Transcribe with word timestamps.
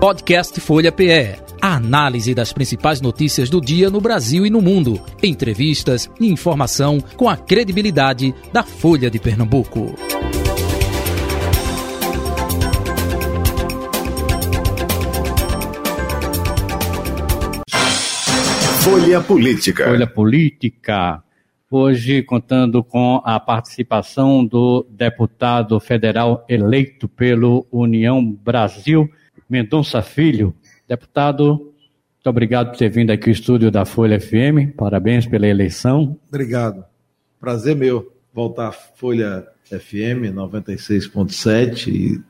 Podcast 0.00 0.58
Folha 0.62 0.90
PE. 0.90 1.36
A 1.60 1.76
análise 1.76 2.34
das 2.34 2.54
principais 2.54 3.02
notícias 3.02 3.50
do 3.50 3.60
dia 3.60 3.90
no 3.90 4.00
Brasil 4.00 4.46
e 4.46 4.50
no 4.50 4.62
mundo. 4.62 4.98
Entrevistas 5.22 6.10
e 6.18 6.26
informação 6.26 6.98
com 7.18 7.28
a 7.28 7.36
credibilidade 7.36 8.34
da 8.50 8.62
Folha 8.62 9.10
de 9.10 9.18
Pernambuco. 9.18 9.94
Folha 18.82 19.20
Política. 19.20 19.84
Folha 19.84 20.06
Política. 20.06 21.22
Hoje 21.70 22.22
contando 22.22 22.82
com 22.82 23.20
a 23.22 23.38
participação 23.38 24.46
do 24.46 24.82
deputado 24.88 25.78
federal 25.78 26.42
eleito 26.48 27.06
pelo 27.06 27.66
União 27.70 28.24
Brasil, 28.24 29.06
Mendonça 29.50 30.00
Filho. 30.00 30.54
Deputado, 30.88 31.56
muito 31.56 32.26
obrigado 32.26 32.70
por 32.70 32.76
ter 32.76 32.88
vindo 32.88 33.10
aqui 33.10 33.30
ao 33.30 33.32
estúdio 33.32 33.70
da 33.70 33.84
Folha 33.84 34.20
FM. 34.20 34.76
Parabéns 34.76 35.26
pela 35.26 35.46
eleição. 35.46 36.16
Obrigado. 36.28 36.84
Prazer 37.40 37.74
meu 37.74 38.12
voltar 38.32 38.68
à 38.68 38.72
Folha 38.72 39.46
FM 39.64 40.32
96.7 40.32 41.88
e 41.88 42.20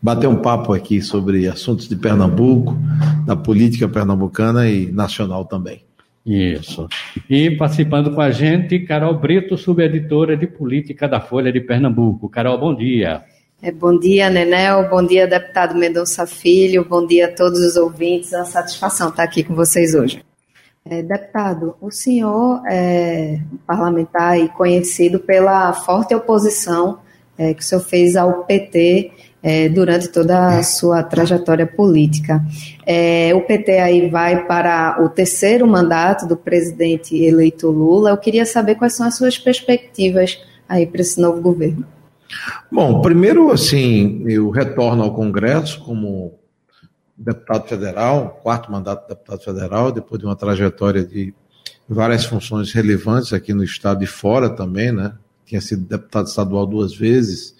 bater 0.00 0.26
um 0.26 0.36
papo 0.36 0.72
aqui 0.72 1.00
sobre 1.00 1.46
assuntos 1.46 1.88
de 1.88 1.96
Pernambuco, 1.96 2.76
da 3.24 3.36
política 3.36 3.88
pernambucana 3.88 4.68
e 4.68 4.90
nacional 4.90 5.44
também. 5.44 5.84
Isso. 6.24 6.88
E 7.30 7.52
participando 7.52 8.12
com 8.12 8.20
a 8.20 8.30
gente, 8.30 8.80
Carol 8.80 9.14
Brito, 9.14 9.56
subeditora 9.56 10.36
de 10.36 10.46
política 10.48 11.06
da 11.06 11.20
Folha 11.20 11.52
de 11.52 11.60
Pernambuco. 11.60 12.28
Carol, 12.28 12.58
bom 12.58 12.74
dia. 12.74 13.22
É, 13.66 13.72
bom 13.72 13.98
dia, 13.98 14.30
Nenel. 14.30 14.88
Bom 14.88 15.04
dia, 15.04 15.26
deputado 15.26 15.74
Mendonça 15.74 16.24
Filho. 16.24 16.86
Bom 16.88 17.04
dia 17.04 17.26
a 17.26 17.32
todos 17.32 17.58
os 17.58 17.74
ouvintes. 17.74 18.32
É 18.32 18.36
uma 18.36 18.44
satisfação 18.44 19.08
estar 19.08 19.24
aqui 19.24 19.42
com 19.42 19.56
vocês 19.56 19.92
hoje. 19.92 20.24
É, 20.88 21.02
deputado, 21.02 21.74
o 21.80 21.90
senhor 21.90 22.62
é 22.64 23.40
parlamentar 23.66 24.38
e 24.38 24.48
conhecido 24.50 25.18
pela 25.18 25.72
forte 25.72 26.14
oposição 26.14 27.00
é, 27.36 27.52
que 27.54 27.60
o 27.60 27.64
senhor 27.64 27.80
fez 27.80 28.14
ao 28.14 28.44
PT 28.44 29.10
é, 29.42 29.68
durante 29.68 30.10
toda 30.10 30.58
a 30.58 30.62
sua 30.62 31.02
trajetória 31.02 31.66
política. 31.66 32.40
É, 32.86 33.32
o 33.34 33.40
PT 33.40 33.80
aí 33.80 34.08
vai 34.08 34.46
para 34.46 35.02
o 35.02 35.08
terceiro 35.08 35.66
mandato 35.66 36.24
do 36.24 36.36
presidente 36.36 37.20
eleito 37.20 37.68
Lula. 37.68 38.10
Eu 38.10 38.16
queria 38.16 38.46
saber 38.46 38.76
quais 38.76 38.94
são 38.94 39.08
as 39.08 39.16
suas 39.16 39.36
perspectivas 39.36 40.40
aí 40.68 40.86
para 40.86 41.00
esse 41.00 41.20
novo 41.20 41.40
governo. 41.40 41.95
Bom, 42.70 43.00
primeiro, 43.00 43.50
assim, 43.50 44.24
eu 44.26 44.50
retorno 44.50 45.02
ao 45.02 45.14
Congresso 45.14 45.80
como 45.80 46.38
deputado 47.16 47.66
federal, 47.66 48.40
quarto 48.42 48.70
mandato 48.70 49.02
de 49.02 49.08
deputado 49.08 49.40
federal, 49.42 49.92
depois 49.92 50.20
de 50.20 50.26
uma 50.26 50.36
trajetória 50.36 51.04
de 51.04 51.32
várias 51.88 52.24
funções 52.24 52.72
relevantes 52.72 53.32
aqui 53.32 53.54
no 53.54 53.64
estado 53.64 54.02
e 54.02 54.06
fora 54.06 54.50
também, 54.50 54.92
né? 54.92 55.14
Tinha 55.44 55.60
sido 55.60 55.86
deputado 55.86 56.26
estadual 56.26 56.66
duas 56.66 56.94
vezes, 56.94 57.54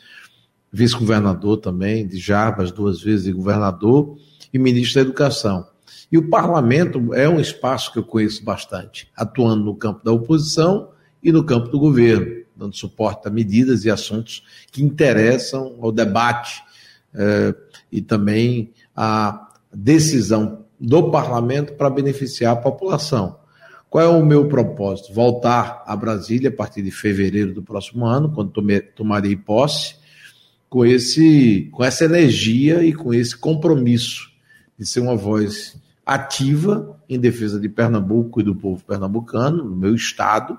vice-governador 0.73 1.59
também, 1.59 2.07
de 2.07 2.19
Jarbas 2.19 2.73
duas 2.73 3.01
vezes, 3.01 3.27
e 3.27 3.33
governador, 3.33 4.17
e 4.53 4.59
ministro 4.59 4.97
da 4.97 5.09
Educação. 5.09 5.67
E 6.11 6.19
o 6.19 6.29
parlamento 6.29 7.15
é 7.15 7.29
um 7.29 7.41
espaço 7.41 7.93
que 7.93 7.99
eu 7.99 8.05
conheço 8.05 8.45
bastante, 8.45 9.09
atuando 9.17 9.65
no 9.65 9.75
campo 9.75 10.05
da 10.05 10.13
oposição 10.13 10.91
e 11.23 11.33
no 11.33 11.45
campo 11.45 11.69
do 11.69 11.79
governo, 11.79 12.45
dando 12.57 12.77
suporte 12.77 13.29
a 13.29 13.31
medidas 13.31 13.85
e 13.85 13.91
assuntos 13.91 14.43
que 14.73 14.83
interessam 14.83 15.77
ao 15.81 15.93
debate 15.93 16.63
eh, 17.15 17.55
e 17.91 18.01
também 18.01 18.73
à 18.95 19.49
decisão 19.73 20.65
do 20.79 21.11
parlamento 21.11 21.75
para 21.75 21.91
beneficiar 21.91 22.53
a 22.53 22.61
população. 22.61 23.39
Qual 23.89 24.05
é 24.05 24.09
o 24.09 24.25
meu 24.25 24.49
propósito? 24.49 25.13
Voltar 25.13 25.83
a 25.87 25.97
Brasília 25.97 26.49
a 26.51 26.53
partir 26.53 26.83
de 26.83 26.91
fevereiro 26.91 27.55
do 27.55 27.63
próximo 27.63 28.05
ano, 28.05 28.31
quando 28.31 28.53
tomarei 28.95 29.37
posse, 29.37 29.95
com, 30.69 30.85
esse, 30.85 31.69
com 31.73 31.85
essa 31.85 32.05
energia 32.05 32.83
e 32.85 32.93
com 32.93 33.15
esse 33.15 33.37
compromisso 33.37 34.31
de 34.79 34.85
ser 34.85 35.01
uma 35.01 35.17
voz 35.17 35.81
ativa 36.05 37.01
em 37.09 37.19
defesa 37.19 37.59
de 37.59 37.69
Pernambuco 37.69 38.41
e 38.41 38.45
do 38.45 38.55
povo 38.55 38.85
pernambucano, 38.85 39.65
no 39.65 39.77
meu 39.77 39.95
estado, 39.95 40.59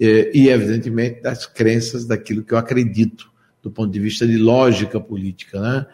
e, 0.00 0.48
evidentemente, 0.48 1.20
das 1.20 1.44
crenças 1.44 2.06
daquilo 2.06 2.42
que 2.42 2.54
eu 2.54 2.58
acredito, 2.58 3.30
do 3.62 3.70
ponto 3.70 3.92
de 3.92 4.00
vista 4.00 4.26
de 4.26 4.38
lógica 4.38 4.98
política, 4.98 5.60
né? 5.60 5.86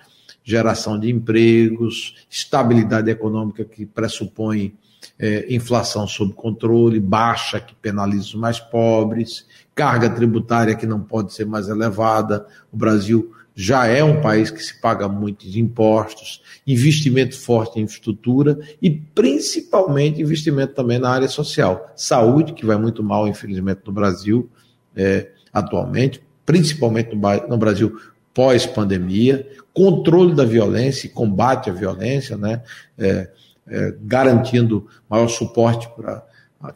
Geração 0.44 0.98
de 0.98 1.10
empregos, 1.10 2.14
estabilidade 2.30 3.10
econômica 3.10 3.64
que 3.64 3.84
pressupõe 3.84 4.74
é, 5.18 5.52
inflação 5.52 6.06
sob 6.06 6.32
controle, 6.34 7.00
baixa 7.00 7.60
que 7.60 7.74
penaliza 7.74 8.24
os 8.24 8.34
mais 8.34 8.60
pobres, 8.60 9.46
carga 9.76 10.08
tributária 10.08 10.74
que 10.74 10.86
não 10.86 11.00
pode 11.00 11.34
ser 11.34 11.44
mais 11.44 11.68
elevada. 11.68 12.46
O 12.72 12.76
Brasil 12.76 13.30
já 13.54 13.86
é 13.86 14.02
um 14.02 14.20
país 14.20 14.50
que 14.50 14.62
se 14.62 14.80
paga 14.80 15.06
muito 15.06 15.48
de 15.48 15.60
impostos, 15.60 16.42
investimento 16.66 17.38
forte 17.38 17.78
em 17.78 17.82
infraestrutura 17.82 18.58
e 18.80 18.90
principalmente 18.90 20.20
investimento 20.20 20.74
também 20.74 20.98
na 20.98 21.10
área 21.10 21.28
social. 21.28 21.92
Saúde, 21.94 22.54
que 22.54 22.66
vai 22.66 22.76
muito 22.78 23.02
mal, 23.02 23.28
infelizmente, 23.28 23.82
no 23.86 23.92
Brasil 23.92 24.50
é, 24.96 25.28
atualmente, 25.52 26.22
principalmente 26.44 27.14
no, 27.14 27.48
no 27.48 27.58
Brasil 27.58 27.98
pós-pandemia, 28.32 29.46
controle 29.72 30.34
da 30.34 30.44
violência 30.44 31.06
e 31.06 31.10
combate 31.10 31.70
à 31.70 31.72
violência, 31.72 32.36
né? 32.36 32.62
É, 32.98 33.30
é, 33.68 33.94
garantindo 34.02 34.86
maior 35.08 35.28
suporte 35.28 35.88
para 35.96 36.24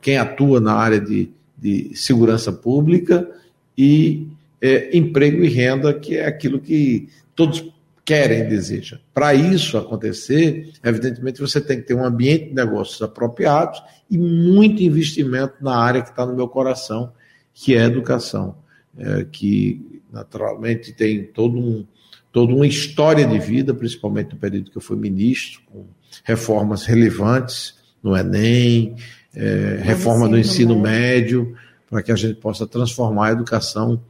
quem 0.01 0.19
atua 0.19 0.61
na 0.61 0.75
área 0.75 1.01
de, 1.01 1.31
de 1.61 1.95
segurança 1.95 2.53
pública 2.53 3.29
e 3.77 4.29
é, 4.61 4.97
emprego 4.97 5.45
e 5.45 5.49
renda, 5.49 5.93
que 5.93 6.17
é 6.17 6.27
aquilo 6.27 6.59
que 6.61 7.09
todos 7.35 7.65
querem 8.05 8.41
e 8.41 8.49
desejam. 8.49 8.99
Para 9.15 9.35
isso 9.35 9.79
acontecer, 9.79 10.73
evidentemente 10.83 11.41
você 11.41 11.61
tem 11.61 11.79
que 11.79 11.87
ter 11.87 11.95
um 11.95 12.05
ambiente 12.05 12.49
de 12.49 12.55
negócios 12.55 13.01
apropriados 13.03 13.83
e 14.11 14.19
muito 14.19 14.83
investimento 14.83 15.55
na 15.61 15.77
área 15.77 16.03
que 16.03 16.11
está 16.11 16.27
no 16.27 16.35
meu 16.35 16.49
coração, 16.49 17.13
que 17.55 17.75
é 17.75 17.83
a 17.83 17.87
educação, 17.87 18.57
é, 18.99 19.25
que 19.31 20.01
naturalmente 20.13 20.93
tem 20.93 21.25
todo 21.25 21.59
um, 21.59 21.87
toda 22.33 22.53
uma 22.53 22.67
história 22.67 23.27
de 23.27 23.39
vida, 23.39 23.73
principalmente 23.73 24.33
no 24.33 24.39
período 24.39 24.71
que 24.71 24.77
eu 24.77 24.83
fui 24.83 24.97
ministro, 24.97 25.61
com 25.67 25.87
reformas 26.25 26.85
relevantes 26.85 27.79
no 28.03 28.17
Enem, 28.17 28.97
é, 29.35 29.79
reforma 29.83 30.29
do 30.29 30.39
ensino 30.39 30.79
médio, 30.79 31.57
para 31.89 32.03
que 32.03 32.13
a 32.13 32.17
gente 32.17 32.35
possa 32.35 32.67
transformar 32.67 33.29
a 33.29 33.33
educação 33.33 34.01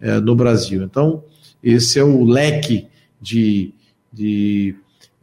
é, 0.00 0.20
no 0.20 0.34
Brasil. 0.34 0.82
Então, 0.82 1.22
esse 1.62 1.98
é 1.98 2.04
o 2.04 2.24
leque 2.24 2.86
de, 3.20 3.72
de 4.12 4.74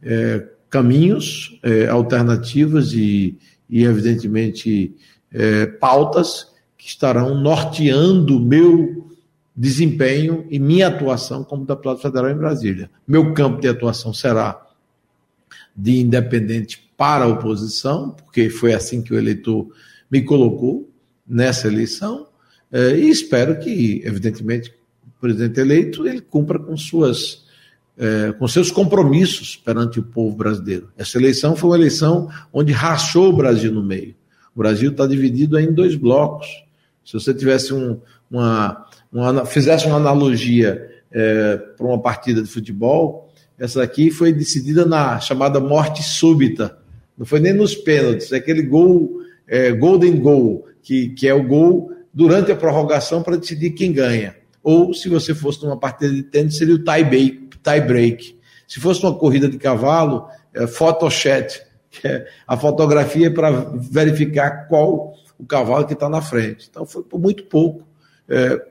é, 0.02 0.46
caminhos, 0.68 1.58
é, 1.62 1.88
alternativas 1.88 2.92
e, 2.92 3.36
e 3.68 3.84
evidentemente, 3.84 4.94
é, 5.32 5.66
pautas 5.66 6.48
que 6.76 6.88
estarão 6.88 7.34
norteando 7.34 8.38
meu 8.38 9.08
desempenho 9.56 10.46
e 10.50 10.58
minha 10.58 10.88
atuação 10.88 11.44
como 11.44 11.64
deputado 11.64 11.98
federal 11.98 12.30
em 12.30 12.36
Brasília. 12.36 12.90
Meu 13.06 13.32
campo 13.32 13.60
de 13.60 13.68
atuação 13.68 14.12
será 14.12 14.60
de 15.76 16.00
independente 16.00 16.88
para 16.96 17.24
a 17.24 17.28
oposição, 17.28 18.10
porque 18.10 18.48
foi 18.48 18.72
assim 18.72 19.02
que 19.02 19.12
o 19.12 19.18
eleitor 19.18 19.68
me 20.10 20.22
colocou 20.22 20.90
nessa 21.26 21.66
eleição, 21.66 22.28
é, 22.70 22.96
e 22.96 23.08
espero 23.08 23.58
que, 23.58 24.02
evidentemente, 24.04 24.74
o 25.06 25.20
presidente 25.20 25.60
eleito 25.60 26.06
ele 26.06 26.20
cumpra 26.20 26.58
com 26.58 26.76
suas 26.76 27.44
é, 27.96 28.32
com 28.32 28.48
seus 28.48 28.70
compromissos 28.70 29.56
perante 29.56 30.00
o 30.00 30.02
povo 30.02 30.36
brasileiro. 30.36 30.90
Essa 30.96 31.18
eleição 31.18 31.54
foi 31.54 31.70
uma 31.70 31.76
eleição 31.76 32.28
onde 32.52 32.72
rachou 32.72 33.28
o 33.28 33.36
Brasil 33.36 33.72
no 33.72 33.82
meio. 33.82 34.14
O 34.54 34.58
Brasil 34.58 34.90
está 34.90 35.06
dividido 35.06 35.58
em 35.58 35.72
dois 35.72 35.94
blocos. 35.94 36.48
Se 37.04 37.12
você 37.12 37.32
tivesse 37.34 37.72
um, 37.72 38.00
uma, 38.30 38.86
uma, 39.12 39.46
fizesse 39.46 39.86
uma 39.86 39.96
analogia 39.96 40.90
é, 41.10 41.56
para 41.56 41.86
uma 41.86 42.00
partida 42.00 42.42
de 42.42 42.48
futebol, 42.48 43.32
essa 43.58 43.82
aqui 43.82 44.10
foi 44.10 44.32
decidida 44.32 44.84
na 44.84 45.20
chamada 45.20 45.60
morte 45.60 46.02
súbita. 46.02 46.76
Não 47.16 47.24
foi 47.24 47.40
nem 47.40 47.52
nos 47.52 47.74
pênaltis, 47.74 48.32
é 48.32 48.36
aquele 48.36 48.62
gol, 48.62 49.20
é, 49.46 49.72
golden 49.72 50.18
goal, 50.18 50.66
que, 50.82 51.10
que 51.10 51.28
é 51.28 51.34
o 51.34 51.42
gol 51.42 51.92
durante 52.12 52.52
a 52.52 52.56
prorrogação 52.56 53.22
para 53.22 53.36
decidir 53.36 53.70
quem 53.70 53.92
ganha. 53.92 54.36
Ou, 54.62 54.94
se 54.94 55.08
você 55.08 55.34
fosse 55.34 55.62
numa 55.62 55.78
partida 55.78 56.12
de 56.12 56.22
tênis, 56.22 56.56
seria 56.56 56.74
o 56.74 56.82
tie 56.82 57.04
break. 57.04 57.48
Tie 57.62 57.80
break. 57.80 58.38
Se 58.66 58.80
fosse 58.80 59.02
uma 59.02 59.14
corrida 59.14 59.48
de 59.48 59.58
cavalo, 59.58 60.26
é 60.52 60.66
photochat, 60.66 61.62
que 61.90 62.06
é 62.06 62.26
a 62.46 62.56
fotografia 62.56 63.30
para 63.32 63.50
verificar 63.76 64.66
qual 64.68 65.14
o 65.38 65.44
cavalo 65.44 65.86
que 65.86 65.92
está 65.92 66.08
na 66.08 66.22
frente. 66.22 66.68
Então, 66.70 66.86
foi 66.86 67.02
por 67.02 67.20
muito 67.20 67.44
pouco 67.44 67.86
é, 68.28 68.62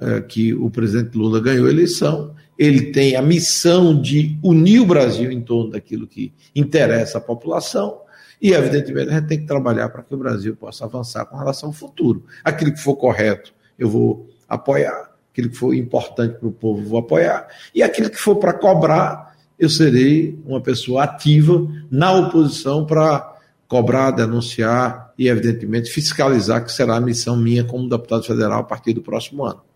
é, 0.00 0.20
que 0.20 0.54
o 0.54 0.70
presidente 0.70 1.16
Lula 1.16 1.40
ganhou 1.40 1.66
a 1.66 1.70
eleição 1.70 2.34
ele 2.60 2.92
tem 2.92 3.16
a 3.16 3.22
missão 3.22 3.98
de 3.98 4.38
unir 4.44 4.80
o 4.80 4.84
Brasil 4.84 5.32
em 5.32 5.40
torno 5.40 5.70
daquilo 5.70 6.06
que 6.06 6.30
interessa 6.54 7.16
à 7.16 7.20
população. 7.20 8.02
E, 8.38 8.52
evidentemente, 8.52 9.08
a 9.08 9.14
gente 9.14 9.28
tem 9.28 9.40
que 9.40 9.46
trabalhar 9.46 9.88
para 9.88 10.02
que 10.02 10.14
o 10.14 10.18
Brasil 10.18 10.54
possa 10.54 10.84
avançar 10.84 11.24
com 11.24 11.38
relação 11.38 11.70
ao 11.70 11.72
futuro. 11.72 12.22
Aquilo 12.44 12.74
que 12.74 12.80
for 12.80 12.96
correto, 12.96 13.54
eu 13.78 13.88
vou 13.88 14.28
apoiar. 14.46 15.10
Aquilo 15.32 15.48
que 15.48 15.56
for 15.56 15.74
importante 15.74 16.38
para 16.38 16.48
o 16.48 16.52
povo, 16.52 16.86
vou 16.86 16.98
apoiar. 16.98 17.48
E 17.74 17.82
aquilo 17.82 18.10
que 18.10 18.18
for 18.18 18.36
para 18.36 18.52
cobrar, 18.52 19.34
eu 19.58 19.70
serei 19.70 20.38
uma 20.44 20.60
pessoa 20.60 21.04
ativa 21.04 21.66
na 21.90 22.12
oposição 22.12 22.84
para 22.84 23.38
cobrar, 23.66 24.10
denunciar 24.10 25.14
e, 25.18 25.28
evidentemente, 25.28 25.90
fiscalizar, 25.90 26.62
que 26.62 26.70
será 26.70 26.96
a 26.96 27.00
missão 27.00 27.38
minha 27.38 27.64
como 27.64 27.88
deputado 27.88 28.24
federal 28.24 28.60
a 28.60 28.64
partir 28.64 28.92
do 28.92 29.00
próximo 29.00 29.46
ano. 29.46 29.69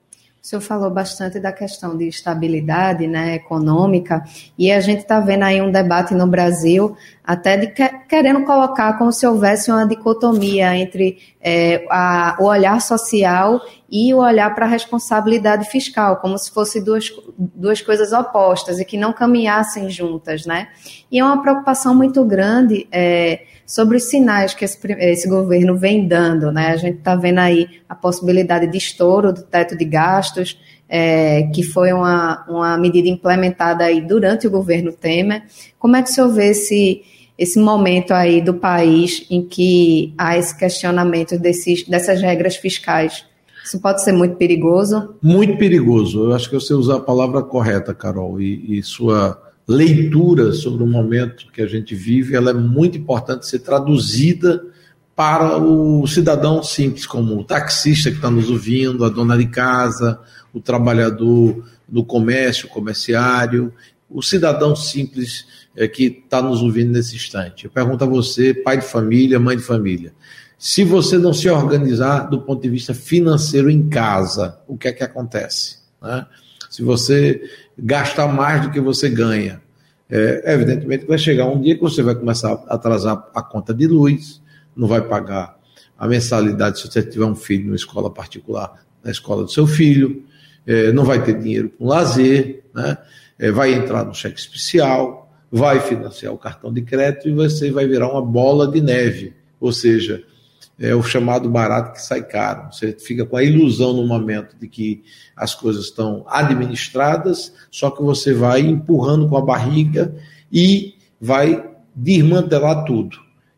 O 0.44 0.46
senhor 0.46 0.60
falou 0.60 0.90
bastante 0.90 1.40
da 1.40 1.50
questão 1.50 1.96
de 1.96 2.06
estabilidade 2.06 3.06
né, 3.06 3.36
econômica, 3.36 4.22
e 4.58 4.70
a 4.70 4.78
gente 4.78 4.98
está 4.98 5.18
vendo 5.18 5.42
aí 5.42 5.62
um 5.62 5.72
debate 5.72 6.12
no 6.12 6.26
Brasil, 6.26 6.94
até 7.24 7.56
de 7.56 7.68
que, 7.68 7.88
querendo 8.06 8.44
colocar 8.44 8.98
como 8.98 9.10
se 9.10 9.26
houvesse 9.26 9.70
uma 9.70 9.86
dicotomia 9.86 10.76
entre 10.76 11.16
é, 11.40 11.86
a, 11.88 12.36
o 12.38 12.44
olhar 12.44 12.78
social 12.82 13.58
e 13.96 14.12
o 14.12 14.18
olhar 14.18 14.52
para 14.56 14.66
a 14.66 14.68
responsabilidade 14.68 15.70
fiscal, 15.70 16.16
como 16.16 16.36
se 16.36 16.50
fossem 16.50 16.82
duas, 16.82 17.12
duas 17.38 17.80
coisas 17.80 18.12
opostas 18.12 18.80
e 18.80 18.84
que 18.84 18.96
não 18.96 19.12
caminhassem 19.12 19.88
juntas. 19.88 20.44
Né? 20.44 20.66
E 21.12 21.20
é 21.20 21.24
uma 21.24 21.40
preocupação 21.40 21.94
muito 21.94 22.24
grande. 22.24 22.88
É, 22.90 23.42
sobre 23.64 23.96
os 23.96 24.04
sinais 24.04 24.52
que 24.52 24.64
esse, 24.64 24.78
esse 24.98 25.28
governo 25.28 25.76
vem 25.76 26.08
dando. 26.08 26.50
Né? 26.50 26.72
A 26.72 26.76
gente 26.76 26.98
está 26.98 27.14
vendo 27.14 27.38
aí 27.38 27.68
a 27.88 27.94
possibilidade 27.94 28.66
de 28.66 28.76
estouro 28.76 29.32
do 29.32 29.42
teto 29.42 29.76
de 29.78 29.84
gastos, 29.84 30.58
é, 30.88 31.44
que 31.44 31.62
foi 31.62 31.92
uma, 31.92 32.44
uma 32.48 32.76
medida 32.76 33.08
implementada 33.08 33.84
aí 33.84 34.00
durante 34.00 34.46
o 34.46 34.50
governo 34.50 34.92
Temer. 34.92 35.44
Como 35.78 35.94
é 35.94 36.02
que 36.02 36.10
o 36.10 36.12
senhor 36.12 36.30
vê 36.30 36.48
esse, 36.48 37.02
esse 37.38 37.60
momento 37.60 38.12
aí 38.12 38.42
do 38.42 38.54
país 38.54 39.24
em 39.30 39.46
que 39.46 40.12
há 40.18 40.36
esse 40.36 40.54
questionamento 40.58 41.38
desses, 41.38 41.86
dessas 41.88 42.20
regras 42.20 42.56
fiscais? 42.56 43.24
Isso 43.64 43.80
pode 43.80 44.04
ser 44.04 44.12
muito 44.12 44.36
perigoso? 44.36 45.14
Muito 45.22 45.56
perigoso. 45.56 46.24
Eu 46.24 46.34
acho 46.34 46.50
que 46.50 46.54
você 46.54 46.74
usou 46.74 46.96
a 46.96 47.00
palavra 47.00 47.42
correta, 47.42 47.94
Carol, 47.94 48.38
e, 48.38 48.78
e 48.78 48.82
sua 48.82 49.40
leitura 49.66 50.52
sobre 50.52 50.82
o 50.82 50.86
momento 50.86 51.50
que 51.50 51.62
a 51.62 51.66
gente 51.66 51.94
vive, 51.94 52.36
ela 52.36 52.50
é 52.50 52.54
muito 52.54 52.98
importante 52.98 53.46
ser 53.46 53.60
traduzida 53.60 54.62
para 55.16 55.56
o 55.58 56.06
cidadão 56.06 56.62
simples, 56.62 57.06
como 57.06 57.38
o 57.38 57.44
taxista 57.44 58.10
que 58.10 58.16
está 58.16 58.30
nos 58.30 58.50
ouvindo, 58.50 59.04
a 59.04 59.08
dona 59.08 59.38
de 59.38 59.46
casa, 59.46 60.20
o 60.52 60.60
trabalhador 60.60 61.64
do 61.88 62.04
comércio, 62.04 62.66
o 62.66 62.70
comerciário, 62.70 63.72
o 64.10 64.20
cidadão 64.20 64.76
simples 64.76 65.46
é, 65.74 65.88
que 65.88 66.22
está 66.24 66.42
nos 66.42 66.60
ouvindo 66.62 66.92
nesse 66.92 67.16
instante. 67.16 67.64
Eu 67.64 67.70
pergunto 67.70 68.04
a 68.04 68.06
você, 68.06 68.52
pai 68.52 68.78
de 68.78 68.84
família, 68.84 69.40
mãe 69.40 69.56
de 69.56 69.62
família, 69.62 70.12
se 70.64 70.82
você 70.82 71.18
não 71.18 71.34
se 71.34 71.46
organizar 71.50 72.20
do 72.30 72.40
ponto 72.40 72.62
de 72.62 72.70
vista 72.70 72.94
financeiro 72.94 73.68
em 73.68 73.86
casa, 73.86 74.58
o 74.66 74.78
que 74.78 74.88
é 74.88 74.94
que 74.94 75.04
acontece? 75.04 75.80
Né? 76.00 76.24
Se 76.70 76.82
você 76.82 77.42
gastar 77.78 78.28
mais 78.28 78.62
do 78.62 78.70
que 78.70 78.80
você 78.80 79.10
ganha, 79.10 79.60
é, 80.08 80.54
evidentemente 80.54 81.04
vai 81.04 81.18
chegar 81.18 81.44
um 81.50 81.60
dia 81.60 81.74
que 81.74 81.82
você 81.82 82.02
vai 82.02 82.14
começar 82.14 82.50
a 82.66 82.76
atrasar 82.76 83.28
a 83.34 83.42
conta 83.42 83.74
de 83.74 83.86
luz, 83.86 84.40
não 84.74 84.88
vai 84.88 85.02
pagar 85.02 85.54
a 85.98 86.08
mensalidade 86.08 86.80
se 86.80 86.90
você 86.90 87.02
tiver 87.02 87.26
um 87.26 87.36
filho 87.36 87.66
numa 87.66 87.76
escola 87.76 88.10
particular, 88.10 88.86
na 89.04 89.10
escola 89.10 89.42
do 89.44 89.50
seu 89.50 89.66
filho, 89.66 90.24
é, 90.66 90.90
não 90.92 91.04
vai 91.04 91.22
ter 91.22 91.38
dinheiro 91.38 91.68
para 91.68 91.84
um 91.84 91.90
lazer, 91.90 92.64
né? 92.74 92.96
É, 93.38 93.50
vai 93.50 93.74
entrar 93.74 94.02
no 94.06 94.14
cheque 94.14 94.40
especial, 94.40 95.30
vai 95.52 95.78
financiar 95.80 96.32
o 96.32 96.38
cartão 96.38 96.72
de 96.72 96.80
crédito 96.80 97.28
e 97.28 97.34
você 97.34 97.70
vai 97.70 97.86
virar 97.86 98.10
uma 98.10 98.22
bola 98.22 98.66
de 98.66 98.80
neve, 98.80 99.34
ou 99.60 99.70
seja, 99.70 100.24
é 100.78 100.94
o 100.94 101.02
chamado 101.02 101.48
barato 101.48 101.92
que 101.92 102.02
sai 102.02 102.22
caro. 102.22 102.72
Você 102.72 102.92
fica 102.92 103.24
com 103.24 103.36
a 103.36 103.42
ilusão 103.42 103.92
no 103.92 104.06
momento 104.06 104.56
de 104.58 104.68
que 104.68 105.02
as 105.36 105.54
coisas 105.54 105.86
estão 105.86 106.24
administradas, 106.28 107.52
só 107.70 107.90
que 107.90 108.02
você 108.02 108.32
vai 108.32 108.60
empurrando 108.60 109.28
com 109.28 109.36
a 109.36 109.44
barriga 109.44 110.14
e 110.52 110.94
vai 111.20 111.64
desmantelar 111.94 112.84
tudo. 112.84 113.16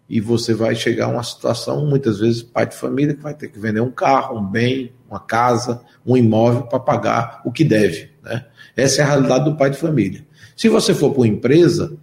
E 0.08 0.20
você 0.20 0.54
vai 0.54 0.74
chegar 0.76 1.06
a 1.06 1.08
uma 1.08 1.22
situação, 1.22 1.84
muitas 1.86 2.20
vezes, 2.20 2.42
pai 2.42 2.66
de 2.66 2.76
família 2.76 3.14
que 3.14 3.22
vai 3.22 3.34
ter 3.34 3.48
que 3.48 3.58
vender 3.58 3.80
um 3.80 3.90
carro, 3.90 4.38
um 4.38 4.46
bem, 4.46 4.92
uma 5.10 5.18
casa, 5.18 5.80
um 6.06 6.16
imóvel 6.16 6.62
para 6.62 6.78
pagar 6.78 7.42
o 7.44 7.50
que 7.50 7.64
deve. 7.64 8.10
Né? 8.22 8.44
Essa 8.76 9.00
é 9.00 9.04
a 9.04 9.08
realidade 9.08 9.44
do 9.46 9.56
pai 9.56 9.70
de 9.70 9.78
família. 9.78 10.24
Se 10.56 10.68
você 10.68 10.94
for 10.94 11.10
para 11.10 11.20
uma 11.20 11.26
empresa 11.26 11.96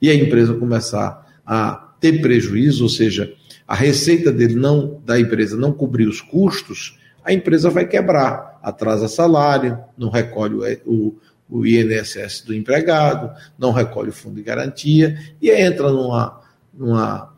e 0.00 0.08
a 0.08 0.14
empresa 0.14 0.54
começar 0.54 1.26
a 1.44 1.94
ter 2.00 2.20
prejuízo, 2.20 2.84
ou 2.84 2.88
seja, 2.88 3.32
a 3.68 3.74
receita 3.74 4.32
dele 4.32 4.54
não 4.54 4.98
da 5.04 5.20
empresa 5.20 5.54
não 5.54 5.72
cobrir 5.72 6.08
os 6.08 6.22
custos, 6.22 6.98
a 7.22 7.34
empresa 7.34 7.68
vai 7.68 7.86
quebrar, 7.86 8.58
atrasa 8.62 9.06
salário, 9.06 9.78
não 9.98 10.08
recolhe 10.08 10.80
o, 10.86 11.14
o 11.50 11.66
INSS 11.66 12.42
do 12.46 12.54
empregado, 12.54 13.30
não 13.58 13.70
recolhe 13.70 14.08
o 14.08 14.12
fundo 14.12 14.36
de 14.36 14.42
garantia 14.42 15.18
e 15.40 15.50
entra 15.50 15.90
numa, 15.90 16.40
numa, 16.72 17.34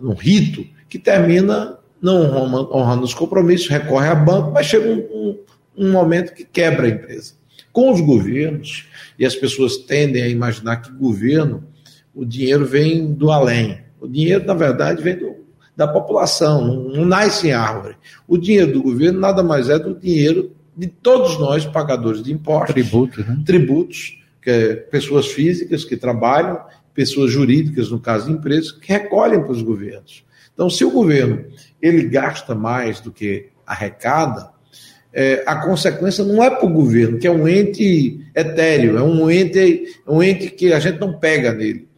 num 0.00 0.14
rito 0.14 0.66
que 0.88 0.98
termina 0.98 1.78
não 2.00 2.22
honrando 2.72 3.04
os 3.04 3.12
compromissos, 3.12 3.68
recorre 3.68 4.08
a 4.08 4.14
banco, 4.14 4.52
mas 4.52 4.64
chega 4.64 4.88
um, 4.88 4.98
um, 4.98 5.38
um 5.76 5.92
momento 5.92 6.32
que 6.32 6.46
quebra 6.46 6.86
a 6.86 6.90
empresa. 6.90 7.34
Com 7.70 7.92
os 7.92 8.00
governos, 8.00 8.88
e 9.18 9.26
as 9.26 9.36
pessoas 9.36 9.76
tendem 9.76 10.22
a 10.22 10.28
imaginar 10.28 10.78
que 10.78 10.90
governo, 10.90 11.62
o 12.14 12.24
dinheiro 12.24 12.64
vem 12.64 13.12
do 13.12 13.30
além. 13.30 13.82
O 14.00 14.08
dinheiro, 14.08 14.46
na 14.46 14.54
verdade, 14.54 15.02
vem 15.02 15.16
do, 15.16 15.39
da 15.80 15.88
população, 15.88 16.62
não, 16.62 16.76
não 16.90 17.04
nasce 17.06 17.48
em 17.48 17.52
árvore. 17.52 17.96
O 18.28 18.36
dinheiro 18.36 18.70
do 18.70 18.82
governo 18.82 19.18
nada 19.18 19.42
mais 19.42 19.70
é 19.70 19.78
do 19.78 19.98
dinheiro 19.98 20.52
de 20.76 20.88
todos 20.88 21.38
nós, 21.38 21.64
pagadores 21.64 22.22
de 22.22 22.30
impostos, 22.30 22.74
tributos, 22.74 23.26
né? 23.26 23.38
tributos 23.46 24.18
que 24.42 24.50
é 24.50 24.74
pessoas 24.74 25.28
físicas 25.28 25.82
que 25.82 25.96
trabalham, 25.96 26.60
pessoas 26.92 27.32
jurídicas, 27.32 27.90
no 27.90 27.98
caso 27.98 28.26
de 28.26 28.32
empresas, 28.32 28.72
que 28.72 28.92
recolhem 28.92 29.40
para 29.40 29.52
os 29.52 29.62
governos. 29.62 30.22
Então, 30.52 30.68
se 30.68 30.84
o 30.84 30.90
governo 30.90 31.46
ele 31.80 32.02
gasta 32.02 32.54
mais 32.54 33.00
do 33.00 33.10
que 33.10 33.46
arrecada, 33.66 34.50
é, 35.14 35.42
a 35.46 35.56
consequência 35.56 36.22
não 36.22 36.44
é 36.44 36.50
para 36.50 36.66
o 36.66 36.72
governo, 36.72 37.18
que 37.18 37.26
é 37.26 37.30
um 37.30 37.48
ente 37.48 38.20
etéreo, 38.34 38.98
é 38.98 39.02
um 39.02 39.30
ente, 39.30 39.98
um 40.06 40.22
ente 40.22 40.50
que 40.50 40.74
a 40.74 40.78
gente 40.78 41.00
não 41.00 41.18
pega 41.18 41.54
nele 41.54 41.88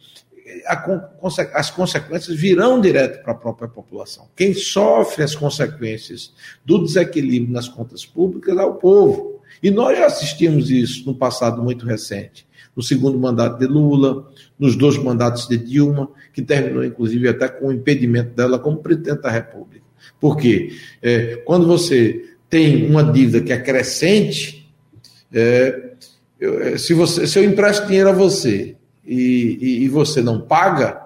as 0.66 1.70
consequências 1.70 2.36
virão 2.36 2.80
direto 2.80 3.22
para 3.22 3.32
a 3.32 3.36
própria 3.36 3.68
população. 3.68 4.28
Quem 4.36 4.54
sofre 4.54 5.22
as 5.24 5.34
consequências 5.34 6.32
do 6.64 6.84
desequilíbrio 6.84 7.52
nas 7.52 7.68
contas 7.68 8.04
públicas 8.04 8.56
é 8.56 8.62
o 8.62 8.74
povo. 8.74 9.40
E 9.62 9.70
nós 9.70 9.96
já 9.96 10.06
assistimos 10.06 10.70
isso 10.70 11.06
no 11.06 11.14
passado 11.14 11.62
muito 11.62 11.86
recente. 11.86 12.46
No 12.74 12.82
segundo 12.82 13.18
mandato 13.18 13.58
de 13.58 13.66
Lula, 13.66 14.30
nos 14.58 14.76
dois 14.76 14.96
mandatos 14.96 15.46
de 15.46 15.58
Dilma, 15.58 16.10
que 16.32 16.40
terminou, 16.40 16.84
inclusive, 16.84 17.28
até 17.28 17.48
com 17.48 17.66
o 17.68 17.72
impedimento 17.72 18.34
dela 18.34 18.58
como 18.58 18.78
presidente 18.78 19.20
da 19.20 19.30
República. 19.30 19.84
Por 20.18 20.36
quê? 20.36 20.72
É, 21.02 21.36
quando 21.44 21.66
você 21.66 22.36
tem 22.48 22.88
uma 22.88 23.04
dívida 23.04 23.40
que 23.40 23.52
é 23.52 23.58
crescente, 23.58 24.72
é, 25.32 25.92
é, 26.40 26.78
se, 26.78 26.94
você, 26.94 27.26
se 27.26 27.38
eu 27.38 27.44
empresto 27.44 27.86
dinheiro 27.86 28.08
a 28.08 28.12
você 28.12 28.76
e, 29.04 29.58
e, 29.60 29.84
e 29.84 29.88
você 29.88 30.22
não 30.22 30.40
paga, 30.40 31.00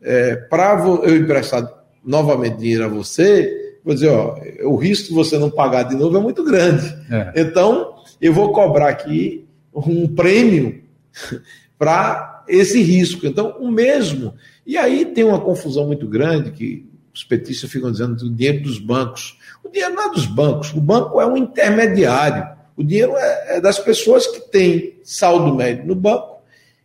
é, 0.00 0.36
para 0.36 0.74
eu 1.04 1.16
emprestar 1.16 1.68
novamente 2.04 2.58
dinheiro 2.58 2.84
a 2.84 2.88
você, 2.88 3.76
vou 3.84 3.94
dizer, 3.94 4.08
ó, 4.08 4.36
o 4.64 4.76
risco 4.76 5.08
de 5.08 5.14
você 5.14 5.38
não 5.38 5.50
pagar 5.50 5.84
de 5.84 5.94
novo 5.94 6.16
é 6.16 6.20
muito 6.20 6.44
grande. 6.44 6.86
É. 7.10 7.40
Então, 7.40 7.96
eu 8.20 8.32
vou 8.32 8.52
cobrar 8.52 8.88
aqui 8.88 9.46
um 9.74 10.06
prêmio 10.08 10.82
para 11.78 12.44
esse 12.48 12.80
risco. 12.82 13.26
Então, 13.26 13.56
o 13.58 13.70
mesmo. 13.70 14.34
E 14.66 14.76
aí 14.76 15.04
tem 15.06 15.24
uma 15.24 15.40
confusão 15.40 15.86
muito 15.86 16.06
grande 16.06 16.52
que 16.52 16.86
os 17.14 17.24
petistas 17.24 17.70
ficam 17.70 17.90
dizendo 17.90 18.16
do 18.16 18.30
dinheiro 18.30 18.62
dos 18.62 18.78
bancos. 18.78 19.38
O 19.62 19.68
dinheiro 19.68 19.94
não 19.94 20.10
é 20.10 20.10
dos 20.10 20.26
bancos, 20.26 20.72
o 20.72 20.80
banco 20.80 21.20
é 21.20 21.26
um 21.26 21.36
intermediário. 21.36 22.46
O 22.76 22.82
dinheiro 22.82 23.14
é, 23.16 23.56
é 23.56 23.60
das 23.60 23.78
pessoas 23.78 24.26
que 24.26 24.40
têm 24.50 24.94
saldo 25.04 25.54
médio 25.54 25.86
no 25.86 25.94
banco 25.94 26.31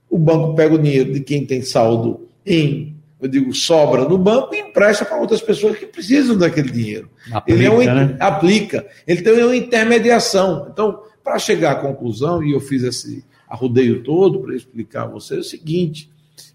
o 0.10 0.18
banco 0.18 0.56
pega 0.56 0.76
o 0.76 0.80
dinheiro 0.80 1.14
de 1.14 1.20
quem 1.20 1.46
tem 1.46 1.62
saldo 1.62 2.28
em, 2.46 2.96
eu 3.20 3.28
digo, 3.28 3.54
sobra 3.54 4.08
no 4.08 4.18
banco 4.18 4.54
e 4.54 4.60
empresta 4.60 5.04
para 5.04 5.20
outras 5.20 5.42
pessoas 5.42 5.78
que 5.78 5.86
precisam 5.86 6.38
daquele 6.38 6.72
dinheiro. 6.72 7.10
Aplica, 7.32 7.58
ele 7.58 7.66
é 7.66 7.72
um, 7.72 7.84
né? 7.84 8.18
aplica. 8.20 8.88
Ele 9.08 9.22
tem 9.22 9.44
uma 9.44 9.56
intermediação. 9.56 10.68
Então, 10.72 11.02
para 11.24 11.40
chegar 11.40 11.72
à 11.72 11.76
conclusão, 11.76 12.44
e 12.44 12.52
eu 12.52 12.60
fiz 12.60 12.84
esse 12.84 13.26
arrodeio 13.50 14.04
todo 14.04 14.40
para 14.40 14.56
explicar 14.56 15.04
a 15.04 15.08
você, 15.08 15.36
é 15.36 15.40
o 15.40 15.44
seguinte: 15.44 16.10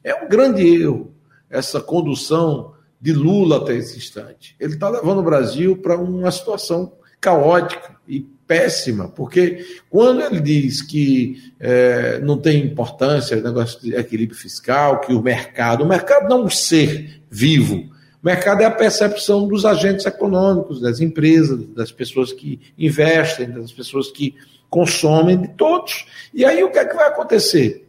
é 0.04 0.14
um 0.14 0.28
grande 0.28 0.66
erro 0.66 1.12
essa 1.50 1.80
condução 1.80 2.72
de 3.00 3.12
Lula 3.12 3.58
até 3.58 3.76
esse 3.76 3.98
instante. 3.98 4.54
Ele 4.58 4.74
está 4.74 4.88
levando 4.88 5.18
o 5.18 5.24
Brasil 5.24 5.76
para 5.76 5.98
uma 5.98 6.30
situação 6.30 6.92
caótica 7.20 7.96
e 8.08 8.26
péssima, 8.46 9.08
porque 9.08 9.64
quando 9.88 10.22
ele 10.22 10.40
diz 10.40 10.82
que 10.82 11.52
é, 11.58 12.18
não 12.20 12.36
tem 12.36 12.64
importância 12.64 13.38
o 13.38 13.42
negócio 13.42 13.80
de 13.80 13.94
equilíbrio 13.94 14.38
fiscal, 14.38 15.00
que 15.00 15.12
o 15.14 15.22
mercado, 15.22 15.84
o 15.84 15.88
mercado 15.88 16.28
não 16.28 16.42
é 16.42 16.44
um 16.44 16.50
ser 16.50 17.22
vivo, 17.30 17.76
o 18.22 18.26
mercado 18.26 18.62
é 18.62 18.64
a 18.64 18.70
percepção 18.70 19.48
dos 19.48 19.64
agentes 19.64 20.06
econômicos, 20.06 20.80
das 20.80 21.00
empresas, 21.00 21.66
das 21.68 21.90
pessoas 21.90 22.32
que 22.32 22.60
investem, 22.78 23.50
das 23.50 23.72
pessoas 23.72 24.10
que 24.10 24.34
consomem, 24.70 25.40
de 25.40 25.48
todos. 25.48 26.06
E 26.32 26.44
aí 26.44 26.62
o 26.62 26.70
que 26.70 26.78
é 26.78 26.84
que 26.84 26.94
vai 26.94 27.08
acontecer? 27.08 27.86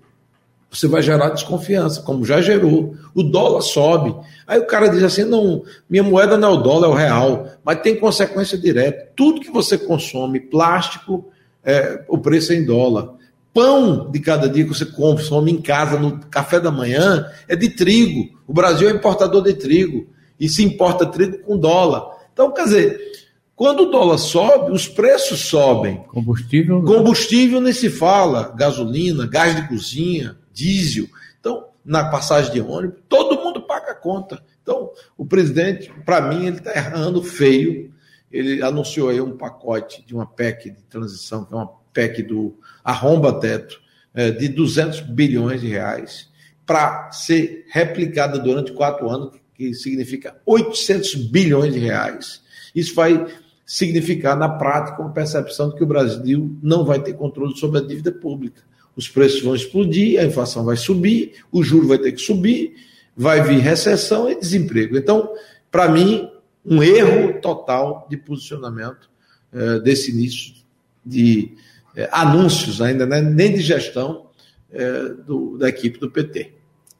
Você 0.74 0.88
vai 0.88 1.04
gerar 1.04 1.30
desconfiança, 1.30 2.02
como 2.02 2.26
já 2.26 2.42
gerou. 2.42 2.96
O 3.14 3.22
dólar 3.22 3.62
sobe. 3.62 4.16
Aí 4.48 4.60
o 4.60 4.66
cara 4.66 4.88
diz 4.88 5.04
assim: 5.04 5.24
não, 5.24 5.64
minha 5.88 6.02
moeda 6.02 6.36
não 6.36 6.50
é 6.50 6.52
o 6.52 6.58
dólar, 6.58 6.88
é 6.88 6.92
o 6.92 6.96
real. 6.96 7.48
Mas 7.64 7.82
tem 7.82 7.96
consequência 7.96 8.58
direta. 8.58 9.10
Tudo 9.16 9.40
que 9.40 9.52
você 9.52 9.78
consome, 9.78 10.40
plástico, 10.40 11.30
é, 11.64 12.04
o 12.08 12.18
preço 12.18 12.52
é 12.52 12.56
em 12.56 12.66
dólar. 12.66 13.14
Pão 13.54 14.10
de 14.10 14.20
cada 14.20 14.50
dia 14.50 14.64
que 14.64 14.74
você 14.74 14.86
consome 14.86 15.52
em 15.52 15.62
casa, 15.62 16.00
no 16.00 16.20
café 16.26 16.60
da 16.60 16.72
manhã, 16.72 17.28
é 17.48 17.56
de 17.56 17.70
trigo. 17.70 18.40
O 18.48 18.54
Brasil 18.54 18.90
é 18.90 18.94
importador 18.94 19.44
de 19.44 19.54
trigo. 19.54 20.08
E 20.40 20.50
se 20.50 20.64
importa 20.64 21.06
trigo 21.06 21.38
com 21.44 21.56
dólar. 21.56 22.04
Então, 22.34 22.52
quer 22.52 22.64
dizer, 22.64 23.00
quando 23.56 23.82
o 23.82 23.92
dólar 23.92 24.18
sobe, 24.18 24.72
os 24.72 24.88
preços 24.88 25.42
sobem. 25.42 25.98
Combustível? 26.08 26.82
Combustível 26.82 27.62
nem 27.62 27.74
se 27.74 27.92
fala. 27.92 28.52
Gasolina, 28.58 29.28
gás 29.28 29.56
de 29.56 29.68
cozinha, 29.68 30.36
diesel. 30.54 31.08
Então, 31.40 31.68
na 31.84 32.06
passagem 32.06 32.54
de 32.54 32.62
ônibus, 32.62 33.00
todo 33.10 33.42
mundo 33.42 33.62
paga 33.62 33.92
a 33.92 33.96
conta. 33.96 34.42
Então, 34.62 34.92
o 35.18 35.26
presidente, 35.26 35.92
para 36.06 36.22
mim, 36.22 36.46
ele 36.46 36.58
está 36.58 36.74
errando 36.74 37.22
feio. 37.22 37.92
Ele 38.32 38.64
anunciou 38.64 39.10
aí 39.10 39.20
um 39.20 39.38
pacote 39.38 40.04
de 40.06 40.16
uma 40.16 40.26
PEC 40.26 40.72
de 40.72 40.82
transição, 40.84 41.44
que 41.44 41.54
é 41.54 41.58
uma 41.58 41.70
PEC 41.92 42.24
do 42.24 42.58
arromba-teto, 42.84 43.80
é, 44.14 44.32
de 44.32 44.48
200 44.48 45.02
bilhões 45.02 45.62
de 45.62 45.68
reais, 45.68 46.30
para 46.66 47.12
ser 47.12 47.66
replicada 47.70 48.40
durante 48.40 48.72
quatro 48.72 49.10
anos, 49.10 49.36
que 49.54 49.74
significa 49.74 50.40
800 50.46 51.16
bilhões 51.16 51.74
de 51.74 51.80
reais. 51.80 52.42
Isso 52.74 52.96
vai 52.96 53.26
significar, 53.66 54.36
na 54.36 54.50
prática, 54.50 55.02
uma 55.02 55.12
percepção 55.12 55.70
de 55.70 55.76
que 55.76 55.84
o 55.84 55.88
Brasil 55.88 56.58
não 56.62 56.86
vai 56.86 57.02
ter 57.02 57.14
controle 57.14 57.56
sobre 57.58 57.80
a 57.80 57.84
dívida 57.84 58.12
pública 58.12 58.64
os 58.96 59.08
preços 59.08 59.42
vão 59.42 59.56
explodir, 59.56 60.20
a 60.20 60.26
inflação 60.26 60.64
vai 60.64 60.78
subir, 60.78 61.34
o 61.52 61.64
juro 61.64 61.88
vai 61.88 61.98
ter 61.98 62.12
que 62.12 62.22
subir, 62.22 62.76
vai 63.16 63.42
vir 63.42 63.60
recessão 63.60 64.30
e 64.30 64.40
desemprego. 64.40 64.98
Então, 64.98 65.34
para 65.72 65.90
mim, 65.90 66.30
um 66.66 66.82
erro 66.82 67.40
total 67.42 68.08
de 68.10 68.18
posicionamento 68.18 69.10
é, 69.52 69.80
desse 69.80 70.12
início 70.12 70.54
de 71.06 71.54
é, 71.96 72.10
anúncios, 72.12 72.82
ainda 72.82 73.06
né, 73.06 73.22
nem 73.22 73.54
de 73.54 73.62
gestão 73.62 74.28
é, 74.72 75.10
do, 75.26 75.58
da 75.58 75.70
equipe 75.70 76.00
do 76.00 76.10
PT. 76.10 76.54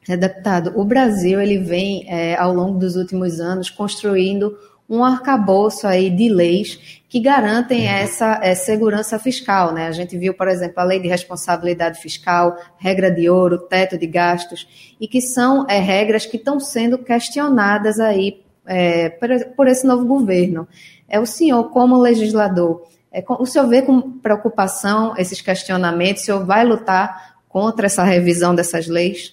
É, 0.08 0.16
deputado, 0.16 0.72
o 0.76 0.84
Brasil 0.84 1.40
ele 1.40 1.58
vem, 1.58 2.06
ao 2.36 2.52
longo 2.52 2.78
dos 2.78 2.94
últimos 2.94 3.40
anos, 3.40 3.70
construindo 3.70 4.54
um 4.88 5.02
arcabouço 5.02 5.86
aí 5.86 6.10
de 6.10 6.28
leis 6.28 7.00
que 7.08 7.18
garantem 7.20 7.82
uhum. 7.82 7.94
essa 7.94 8.40
é, 8.42 8.54
segurança 8.54 9.18
fiscal. 9.18 9.72
Né? 9.72 9.86
A 9.86 9.92
gente 9.92 10.16
viu, 10.16 10.34
por 10.34 10.48
exemplo, 10.48 10.80
a 10.80 10.84
lei 10.84 11.00
de 11.00 11.08
responsabilidade 11.08 12.00
fiscal, 12.00 12.56
regra 12.76 13.10
de 13.10 13.28
ouro, 13.28 13.58
teto 13.58 13.96
de 13.96 14.06
gastos, 14.06 14.66
e 15.00 15.08
que 15.08 15.20
são 15.20 15.66
é, 15.68 15.78
regras 15.78 16.26
que 16.26 16.36
estão 16.36 16.60
sendo 16.60 16.98
questionadas 16.98 17.98
aí 17.98 18.42
é, 18.66 19.08
por, 19.08 19.28
por, 19.56 19.68
esse 19.68 19.86
novo 19.86 20.04
governo. 20.04 20.68
É 21.08 21.18
o 21.18 21.26
senhor, 21.26 21.70
como 21.70 21.96
legislador, 21.96 22.82
é, 23.12 23.24
o 23.26 23.46
senhor 23.46 23.68
vê 23.68 23.80
com 23.80 24.00
preocupação 24.18 25.14
esses 25.16 25.40
questionamentos? 25.40 26.22
O 26.22 26.26
senhor 26.26 26.44
vai 26.44 26.64
lutar 26.64 27.36
contra 27.48 27.86
essa 27.86 28.02
revisão 28.02 28.54
dessas 28.54 28.88
leis? 28.88 29.32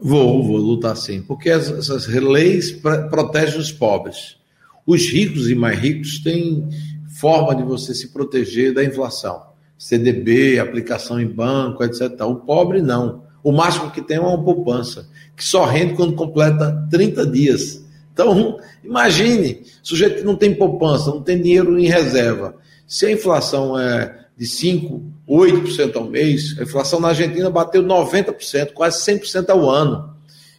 Vou, 0.00 0.42
vou 0.42 0.56
lutar 0.56 0.96
sim, 0.96 1.22
porque 1.22 1.48
essas 1.48 2.08
leis 2.08 2.72
protegem 2.72 3.60
os 3.60 3.70
pobres 3.70 4.41
os 4.86 5.08
ricos 5.08 5.50
e 5.50 5.54
mais 5.54 5.78
ricos 5.78 6.18
têm 6.22 6.68
forma 7.20 7.54
de 7.54 7.62
você 7.62 7.94
se 7.94 8.08
proteger 8.08 8.74
da 8.74 8.84
inflação. 8.84 9.42
CDB, 9.78 10.58
aplicação 10.58 11.20
em 11.20 11.26
banco, 11.26 11.82
etc. 11.82 12.20
O 12.22 12.36
pobre 12.36 12.80
não. 12.80 13.24
O 13.42 13.50
máximo 13.50 13.90
que 13.90 14.00
tem 14.00 14.16
é 14.16 14.20
uma 14.20 14.42
poupança, 14.42 15.08
que 15.36 15.44
só 15.44 15.64
rende 15.64 15.94
quando 15.94 16.14
completa 16.14 16.86
30 16.90 17.26
dias. 17.26 17.84
Então, 18.12 18.58
imagine, 18.84 19.62
sujeito 19.82 20.16
que 20.16 20.24
não 20.24 20.36
tem 20.36 20.54
poupança, 20.54 21.10
não 21.10 21.22
tem 21.22 21.40
dinheiro 21.40 21.78
em 21.78 21.86
reserva. 21.86 22.54
Se 22.86 23.06
a 23.06 23.10
inflação 23.10 23.78
é 23.78 24.26
de 24.36 24.46
5, 24.46 25.02
8% 25.28 25.96
ao 25.96 26.04
mês, 26.04 26.56
a 26.58 26.62
inflação 26.62 27.00
na 27.00 27.08
Argentina 27.08 27.50
bateu 27.50 27.82
90%, 27.82 28.72
quase 28.72 28.98
100% 29.04 29.50
ao 29.50 29.68
ano. 29.68 30.14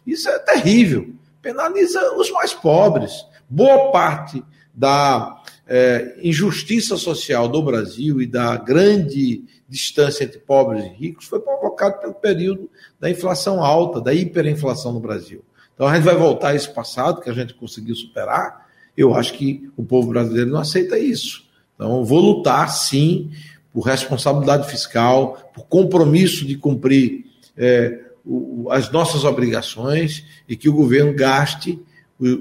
Isso 0.06 0.28
é 0.28 0.38
terrível. 0.38 1.08
Penaliza 1.40 2.14
os 2.16 2.30
mais 2.30 2.52
pobres. 2.52 3.24
Boa 3.54 3.92
parte 3.92 4.42
da 4.74 5.40
é, 5.64 6.16
injustiça 6.20 6.96
social 6.96 7.46
do 7.46 7.62
Brasil 7.62 8.20
e 8.20 8.26
da 8.26 8.56
grande 8.56 9.44
distância 9.68 10.24
entre 10.24 10.40
pobres 10.40 10.84
e 10.84 10.88
ricos 10.88 11.26
foi 11.26 11.38
provocado 11.38 12.00
pelo 12.00 12.14
período 12.14 12.68
da 12.98 13.08
inflação 13.08 13.62
alta, 13.62 14.00
da 14.00 14.12
hiperinflação 14.12 14.92
no 14.92 14.98
Brasil. 14.98 15.44
Então 15.72 15.86
a 15.86 15.94
gente 15.94 16.02
vai 16.02 16.16
voltar 16.16 16.48
a 16.48 16.54
esse 16.56 16.68
passado 16.68 17.20
que 17.20 17.30
a 17.30 17.32
gente 17.32 17.54
conseguiu 17.54 17.94
superar. 17.94 18.66
Eu 18.96 19.14
acho 19.14 19.34
que 19.34 19.70
o 19.76 19.84
povo 19.84 20.08
brasileiro 20.08 20.50
não 20.50 20.58
aceita 20.58 20.98
isso. 20.98 21.44
Então 21.76 22.04
vou 22.04 22.18
lutar 22.18 22.68
sim 22.72 23.30
por 23.72 23.82
responsabilidade 23.82 24.68
fiscal, 24.68 25.52
por 25.54 25.66
compromisso 25.66 26.44
de 26.44 26.56
cumprir 26.56 27.24
é, 27.56 28.00
o, 28.26 28.66
as 28.72 28.90
nossas 28.90 29.22
obrigações 29.22 30.24
e 30.48 30.56
que 30.56 30.68
o 30.68 30.72
governo 30.72 31.14
gaste 31.14 31.80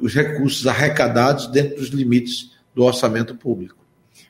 os 0.01 0.13
recursos 0.13 0.65
arrecadados 0.67 1.47
dentro 1.47 1.77
dos 1.77 1.89
limites 1.89 2.51
do 2.73 2.83
orçamento 2.83 3.35
público. 3.35 3.83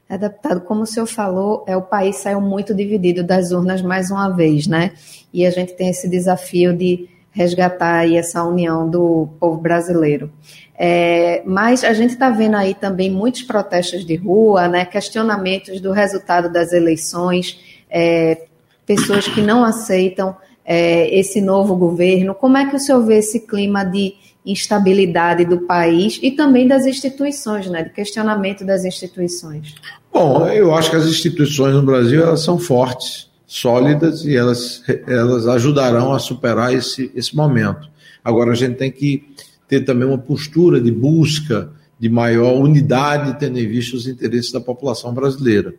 É, 0.09 0.17
deputado, 0.17 0.61
como 0.61 0.81
o 0.81 0.85
senhor 0.85 1.05
falou, 1.05 1.63
é, 1.67 1.75
o 1.77 1.81
país 1.81 2.17
saiu 2.17 2.41
muito 2.41 2.73
dividido 2.73 3.23
das 3.23 3.51
urnas 3.51 3.81
mais 3.81 4.11
uma 4.11 4.29
vez, 4.29 4.67
né? 4.67 4.91
E 5.33 5.45
a 5.45 5.49
gente 5.49 5.73
tem 5.73 5.89
esse 5.89 6.09
desafio 6.09 6.75
de 6.75 7.09
resgatar 7.31 7.99
aí 7.99 8.15
essa 8.15 8.43
união 8.43 8.87
do 8.89 9.29
povo 9.39 9.59
brasileiro. 9.59 10.31
É, 10.77 11.41
mas 11.45 11.83
a 11.83 11.93
gente 11.93 12.11
está 12.11 12.29
vendo 12.29 12.55
aí 12.55 12.73
também 12.73 13.09
muitos 13.09 13.43
protestos 13.43 14.05
de 14.05 14.15
rua, 14.15 14.67
né, 14.67 14.85
questionamentos 14.85 15.79
do 15.79 15.91
resultado 15.91 16.51
das 16.51 16.73
eleições, 16.73 17.59
é, 17.89 18.45
pessoas 18.85 19.27
que 19.27 19.41
não 19.41 19.63
aceitam 19.63 20.35
é, 20.65 21.07
esse 21.17 21.41
novo 21.41 21.75
governo. 21.75 22.35
Como 22.35 22.57
é 22.57 22.69
que 22.69 22.75
o 22.75 22.79
senhor 22.79 23.03
vê 23.05 23.17
esse 23.17 23.39
clima 23.41 23.83
de 23.83 24.13
instabilidade 24.45 25.45
do 25.45 25.61
país 25.61 26.19
e 26.21 26.31
também 26.31 26.67
das 26.67 26.85
instituições, 26.85 27.67
né, 27.67 27.83
de 27.83 27.89
questionamento 27.91 28.65
das 28.65 28.83
instituições? 28.83 29.75
Bom, 30.11 30.47
eu 30.47 30.73
acho 30.75 30.89
que 30.89 30.95
as 30.95 31.05
instituições 31.05 31.73
no 31.73 31.83
Brasil 31.83 32.21
elas 32.21 32.41
são 32.41 32.59
fortes, 32.59 33.29
sólidas 33.45 34.25
e 34.25 34.35
elas, 34.35 34.83
elas 35.07 35.47
ajudarão 35.47 36.13
a 36.13 36.19
superar 36.19 36.73
esse, 36.73 37.11
esse 37.15 37.35
momento. 37.35 37.87
Agora 38.23 38.51
a 38.51 38.55
gente 38.55 38.75
tem 38.75 38.91
que 38.91 39.27
ter 39.67 39.81
também 39.81 40.07
uma 40.07 40.17
postura 40.17 40.79
de 40.79 40.91
busca 40.91 41.71
de 41.99 42.09
maior 42.09 42.53
unidade, 42.53 43.39
tendo 43.39 43.57
em 43.59 43.67
vista 43.67 43.95
os 43.95 44.07
interesses 44.07 44.51
da 44.51 44.59
população 44.59 45.13
brasileira. 45.13 45.73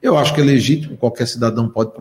Eu 0.00 0.16
acho 0.16 0.34
que 0.34 0.40
é 0.40 0.44
legítimo, 0.44 0.96
qualquer 0.96 1.26
cidadão 1.26 1.68
pode 1.68 1.92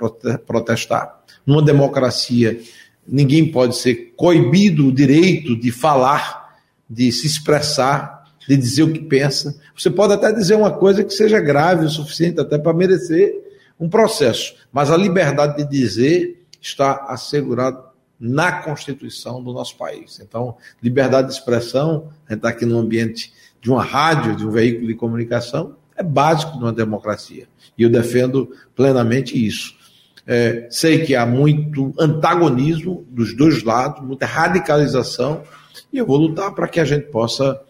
protestar. 0.45 1.23
Numa 1.45 1.61
democracia 1.61 2.59
ninguém 3.07 3.51
pode 3.51 3.77
ser 3.77 4.13
coibido 4.15 4.87
o 4.87 4.91
direito 4.91 5.55
de 5.55 5.71
falar, 5.71 6.57
de 6.89 7.11
se 7.11 7.27
expressar, 7.27 8.23
de 8.47 8.57
dizer 8.57 8.83
o 8.83 8.91
que 8.91 8.99
pensa. 8.99 9.59
Você 9.77 9.89
pode 9.89 10.13
até 10.13 10.31
dizer 10.31 10.55
uma 10.55 10.71
coisa 10.71 11.03
que 11.03 11.13
seja 11.13 11.39
grave 11.39 11.85
o 11.85 11.89
suficiente 11.89 12.39
até 12.39 12.57
para 12.57 12.73
merecer 12.73 13.41
um 13.79 13.89
processo, 13.89 14.55
mas 14.71 14.91
a 14.91 14.97
liberdade 14.97 15.57
de 15.57 15.69
dizer 15.69 16.45
está 16.61 17.05
assegurada 17.09 17.93
na 18.19 18.61
Constituição 18.61 19.43
do 19.43 19.51
nosso 19.51 19.75
país. 19.77 20.19
Então, 20.21 20.55
liberdade 20.81 21.27
de 21.27 21.33
expressão, 21.33 22.09
a 22.25 22.31
gente 22.31 22.39
está 22.39 22.49
aqui 22.49 22.65
no 22.65 22.77
ambiente 22.77 23.33
de 23.59 23.69
uma 23.69 23.83
rádio, 23.83 24.35
de 24.35 24.45
um 24.45 24.51
veículo 24.51 24.87
de 24.87 24.93
comunicação, 24.93 25.75
é 25.95 26.03
básico 26.03 26.53
de 26.53 26.63
uma 26.63 26.71
democracia. 26.71 27.47
E 27.77 27.83
eu 27.83 27.89
defendo 27.89 28.49
plenamente 28.75 29.35
isso. 29.45 29.75
É, 30.25 30.67
sei 30.69 31.05
que 31.05 31.15
há 31.15 31.25
muito 31.25 31.93
antagonismo 31.99 33.05
dos 33.09 33.35
dois 33.35 33.63
lados, 33.63 34.05
muita 34.05 34.25
radicalização, 34.25 35.43
e 35.91 35.97
eu 35.97 36.05
vou 36.05 36.17
lutar 36.17 36.53
para 36.53 36.67
que 36.67 36.79
a 36.79 36.85
gente 36.85 37.07
possa 37.07 37.61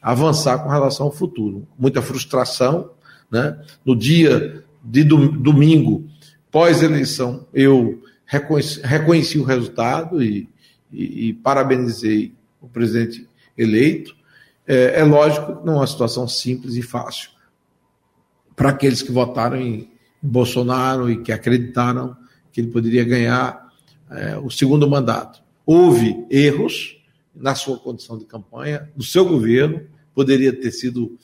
avançar 0.00 0.58
com 0.58 0.68
relação 0.68 1.06
ao 1.06 1.12
futuro. 1.12 1.66
Muita 1.78 2.02
frustração. 2.02 2.90
Né? 3.30 3.58
No 3.84 3.96
dia 3.96 4.62
de 4.82 5.04
domingo, 5.04 6.04
pós-eleição, 6.50 7.46
eu 7.54 8.02
reconheci, 8.26 8.80
reconheci, 8.82 9.38
o 9.38 9.44
resultado 9.44 10.22
e, 10.22 10.48
e, 10.92 11.28
e, 11.28 11.32
parabenizei 11.34 12.34
o 12.60 12.68
presidente 12.68 13.28
eleito. 13.56 14.14
É, 14.66 15.00
é 15.00 15.04
lógico 15.04 15.56
que 15.56 15.66
não 15.66 15.74
é 15.74 15.76
uma 15.76 15.86
situação 15.86 16.26
simples 16.26 16.74
e 16.74 16.82
fácil. 16.82 17.30
para 18.56 18.70
aqueles 18.70 19.02
que 19.02 19.12
votaram 19.12 19.56
em 19.56 19.91
Bolsonaro 20.22 21.10
e 21.10 21.22
que 21.22 21.32
acreditaram 21.32 22.16
que 22.52 22.60
ele 22.60 22.70
poderia 22.70 23.04
ganhar 23.04 23.68
é, 24.10 24.38
o 24.38 24.50
segundo 24.50 24.88
mandato. 24.88 25.42
Houve 25.66 26.24
erros 26.30 26.98
na 27.34 27.54
sua 27.54 27.78
condição 27.78 28.18
de 28.18 28.24
campanha, 28.24 28.90
no 28.96 29.02
seu 29.02 29.24
governo, 29.24 29.80
poderia 30.14 30.52
ter 30.52 30.70
sido 30.70 31.16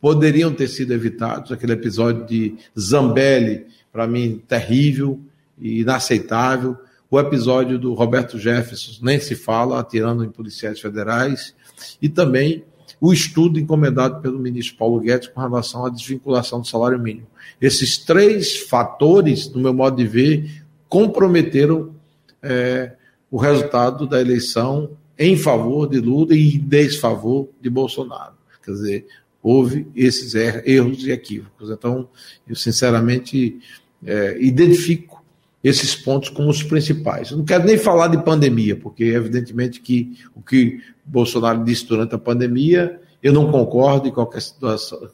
poderiam 0.00 0.54
ter 0.54 0.68
sido 0.68 0.92
evitados. 0.92 1.50
Aquele 1.50 1.72
episódio 1.72 2.24
de 2.24 2.56
Zambelli, 2.78 3.66
para 3.92 4.06
mim, 4.06 4.40
terrível 4.46 5.20
e 5.58 5.80
inaceitável. 5.80 6.76
O 7.10 7.18
episódio 7.18 7.78
do 7.78 7.94
Roberto 7.94 8.38
Jefferson, 8.38 8.92
nem 9.02 9.18
se 9.18 9.34
fala, 9.34 9.80
atirando 9.80 10.22
em 10.24 10.30
policiais 10.30 10.80
federais. 10.80 11.54
E 12.00 12.08
também 12.08 12.64
o 13.00 13.12
estudo 13.12 13.58
encomendado 13.58 14.20
pelo 14.20 14.38
ministro 14.38 14.76
Paulo 14.76 15.00
Guedes 15.00 15.28
com 15.28 15.40
relação 15.40 15.86
à 15.86 15.90
desvinculação 15.90 16.60
do 16.60 16.66
salário 16.66 16.98
mínimo. 16.98 17.26
Esses 17.60 17.98
três 17.98 18.56
fatores, 18.56 19.48
no 19.50 19.60
meu 19.60 19.72
modo 19.72 19.96
de 19.96 20.06
ver, 20.06 20.62
comprometeram 20.88 21.94
é, 22.42 22.92
o 23.30 23.36
resultado 23.36 24.06
da 24.06 24.20
eleição 24.20 24.90
em 25.18 25.36
favor 25.36 25.88
de 25.88 25.98
Lula 25.98 26.34
e 26.34 26.56
em 26.56 26.58
desfavor 26.58 27.48
de 27.60 27.68
Bolsonaro. 27.68 28.34
Quer 28.64 28.70
dizer, 28.70 29.06
houve 29.42 29.86
esses 29.94 30.34
er 30.34 30.62
erros 30.68 31.04
e 31.04 31.10
equívocos. 31.10 31.70
Então, 31.70 32.08
eu 32.46 32.54
sinceramente 32.54 33.58
é, 34.04 34.36
identifico 34.40 35.18
esses 35.62 35.94
pontos 35.94 36.28
como 36.28 36.48
os 36.48 36.62
principais. 36.62 37.30
Eu 37.30 37.38
não 37.38 37.44
quero 37.44 37.64
nem 37.64 37.76
falar 37.76 38.08
de 38.08 38.22
pandemia, 38.22 38.76
porque 38.76 39.04
evidentemente 39.04 39.80
que 39.80 40.16
o 40.34 40.40
que 40.40 40.80
Bolsonaro 41.08 41.64
disse 41.64 41.86
durante 41.86 42.14
a 42.14 42.18
pandemia, 42.18 43.00
eu 43.22 43.32
não 43.32 43.50
concordo 43.50 44.08
e 44.08 44.12
qualquer, 44.12 44.42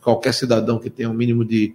qualquer 0.01 0.35
cidadão 0.35 0.79
que 0.79 0.91
tenha 0.91 1.09
um 1.09 1.15
mínimo 1.15 1.45
de, 1.45 1.75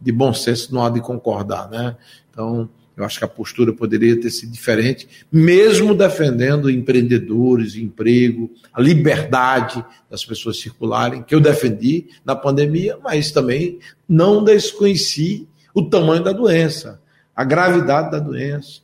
de 0.00 0.10
bom 0.10 0.32
senso 0.32 0.74
não 0.74 0.84
há 0.84 0.90
de 0.90 1.00
concordar, 1.00 1.68
né? 1.70 1.96
Então, 2.30 2.68
eu 2.96 3.04
acho 3.04 3.18
que 3.18 3.24
a 3.24 3.28
postura 3.28 3.72
poderia 3.72 4.20
ter 4.20 4.28
sido 4.28 4.50
diferente, 4.50 5.08
mesmo 5.30 5.94
defendendo 5.94 6.68
empreendedores, 6.68 7.76
emprego, 7.76 8.50
a 8.72 8.80
liberdade 8.80 9.84
das 10.10 10.24
pessoas 10.24 10.58
circularem, 10.58 11.22
que 11.22 11.32
eu 11.32 11.40
defendi 11.40 12.08
na 12.24 12.34
pandemia, 12.34 12.98
mas 13.02 13.30
também 13.30 13.78
não 14.08 14.42
desconheci 14.42 15.46
o 15.72 15.82
tamanho 15.82 16.24
da 16.24 16.32
doença, 16.32 17.00
a 17.36 17.44
gravidade 17.44 18.10
da 18.10 18.18
doença, 18.18 18.80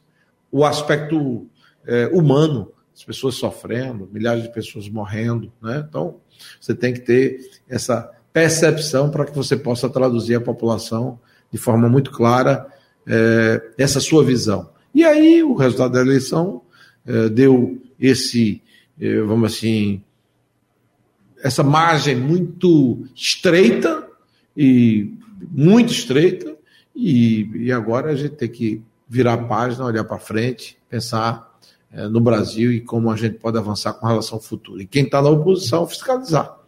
o 0.52 0.64
aspecto 0.64 1.48
é, 1.84 2.06
humano, 2.12 2.70
as 2.94 3.02
pessoas 3.04 3.34
sofrendo, 3.34 4.08
milhares 4.12 4.42
de 4.42 4.52
pessoas 4.52 4.88
morrendo. 4.88 5.52
Né? 5.60 5.84
Então, 5.88 6.20
você 6.60 6.74
tem 6.74 6.92
que 6.92 7.00
ter 7.00 7.50
essa 7.68 8.10
percepção 8.32 9.10
para 9.10 9.24
que 9.24 9.34
você 9.34 9.56
possa 9.56 9.88
traduzir 9.88 10.36
a 10.36 10.40
população 10.40 11.18
de 11.50 11.58
forma 11.58 11.88
muito 11.88 12.10
clara 12.10 12.66
é, 13.06 13.70
essa 13.76 14.00
sua 14.00 14.24
visão. 14.24 14.70
E 14.94 15.04
aí 15.04 15.42
o 15.42 15.54
resultado 15.54 15.92
da 15.92 16.00
eleição 16.00 16.62
é, 17.06 17.28
deu 17.28 17.80
esse, 17.98 18.62
é, 19.00 19.20
vamos 19.20 19.52
assim, 19.54 20.02
essa 21.42 21.62
margem 21.62 22.16
muito 22.16 23.06
estreita 23.14 24.08
e 24.56 25.12
muito 25.50 25.92
estreita 25.92 26.56
e, 26.94 27.66
e 27.66 27.72
agora 27.72 28.12
a 28.12 28.16
gente 28.16 28.36
tem 28.36 28.48
que 28.48 28.82
virar 29.08 29.34
a 29.34 29.44
página, 29.44 29.84
olhar 29.84 30.04
para 30.04 30.18
frente, 30.18 30.78
pensar 30.88 31.52
é, 31.94 32.08
no 32.08 32.20
Brasil 32.20 32.72
e 32.72 32.80
como 32.80 33.10
a 33.10 33.16
gente 33.16 33.36
pode 33.36 33.56
avançar 33.56 33.92
com 33.94 34.06
relação 34.06 34.36
ao 34.36 34.42
futuro. 34.42 34.80
E 34.82 34.86
quem 34.86 35.04
está 35.04 35.22
na 35.22 35.30
oposição, 35.30 35.86
fiscalizar, 35.86 36.58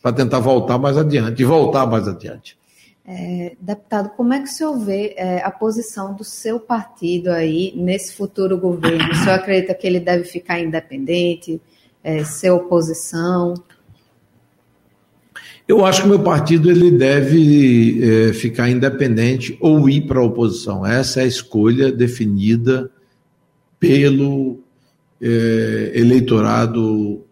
para 0.00 0.12
tentar 0.12 0.38
voltar 0.38 0.78
mais 0.78 0.96
adiante 0.96 1.42
e 1.42 1.44
voltar 1.44 1.86
mais 1.86 2.06
adiante. 2.06 2.56
É, 3.04 3.56
deputado, 3.60 4.10
como 4.10 4.32
é 4.32 4.38
que 4.38 4.44
o 4.44 4.52
senhor 4.52 4.78
vê 4.78 5.14
é, 5.16 5.42
a 5.42 5.50
posição 5.50 6.14
do 6.14 6.22
seu 6.22 6.60
partido 6.60 7.28
aí 7.28 7.72
nesse 7.74 8.14
futuro 8.14 8.56
governo? 8.56 9.10
O 9.10 9.14
senhor 9.16 9.34
acredita 9.34 9.74
que 9.74 9.86
ele 9.86 9.98
deve 9.98 10.24
ficar 10.24 10.60
independente, 10.60 11.60
é, 12.04 12.22
ser 12.22 12.50
oposição? 12.50 13.54
Eu 15.66 15.84
acho 15.84 16.02
que 16.02 16.06
o 16.06 16.10
meu 16.10 16.22
partido 16.22 16.70
ele 16.70 16.90
deve 16.90 18.28
é, 18.28 18.32
ficar 18.32 18.70
independente 18.70 19.58
ou 19.60 19.88
ir 19.88 20.02
para 20.02 20.20
a 20.20 20.24
oposição. 20.24 20.86
Essa 20.86 21.20
é 21.20 21.24
a 21.24 21.26
escolha 21.26 21.90
definida 21.90 22.90
pelo 23.80 24.60
é, 25.20 25.92
eleitorado 25.94 27.24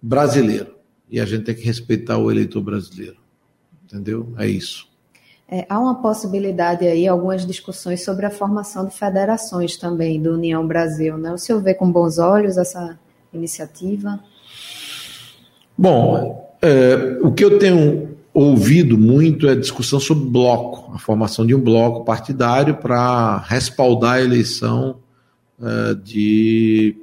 brasileiro. 0.00 0.74
E 1.10 1.20
a 1.20 1.24
gente 1.24 1.44
tem 1.44 1.54
que 1.54 1.64
respeitar 1.64 2.18
o 2.18 2.30
eleitor 2.30 2.62
brasileiro. 2.62 3.16
Entendeu? 3.84 4.32
É 4.38 4.48
isso. 4.48 4.88
É, 5.48 5.66
há 5.68 5.78
uma 5.78 6.00
possibilidade 6.00 6.86
aí, 6.86 7.06
algumas 7.06 7.46
discussões 7.46 8.02
sobre 8.02 8.24
a 8.24 8.30
formação 8.30 8.86
de 8.86 8.96
federações 8.96 9.76
também 9.76 10.20
do 10.20 10.32
União 10.32 10.66
Brasil. 10.66 11.18
Né? 11.18 11.32
O 11.32 11.38
senhor 11.38 11.62
vê 11.62 11.74
com 11.74 11.90
bons 11.90 12.18
olhos 12.18 12.56
essa 12.56 12.98
iniciativa? 13.32 14.18
Bom, 15.76 16.56
é, 16.62 17.18
o 17.22 17.32
que 17.32 17.44
eu 17.44 17.58
tenho 17.58 18.16
ouvido 18.32 18.96
muito 18.96 19.48
é 19.48 19.54
discussão 19.54 20.00
sobre 20.00 20.24
bloco, 20.28 20.92
a 20.94 20.98
formação 20.98 21.46
de 21.46 21.54
um 21.54 21.60
bloco 21.60 22.04
partidário 22.04 22.76
para 22.76 23.38
respaldar 23.38 24.14
a 24.14 24.22
eleição 24.22 24.96
é, 25.62 25.94
de 25.94 26.96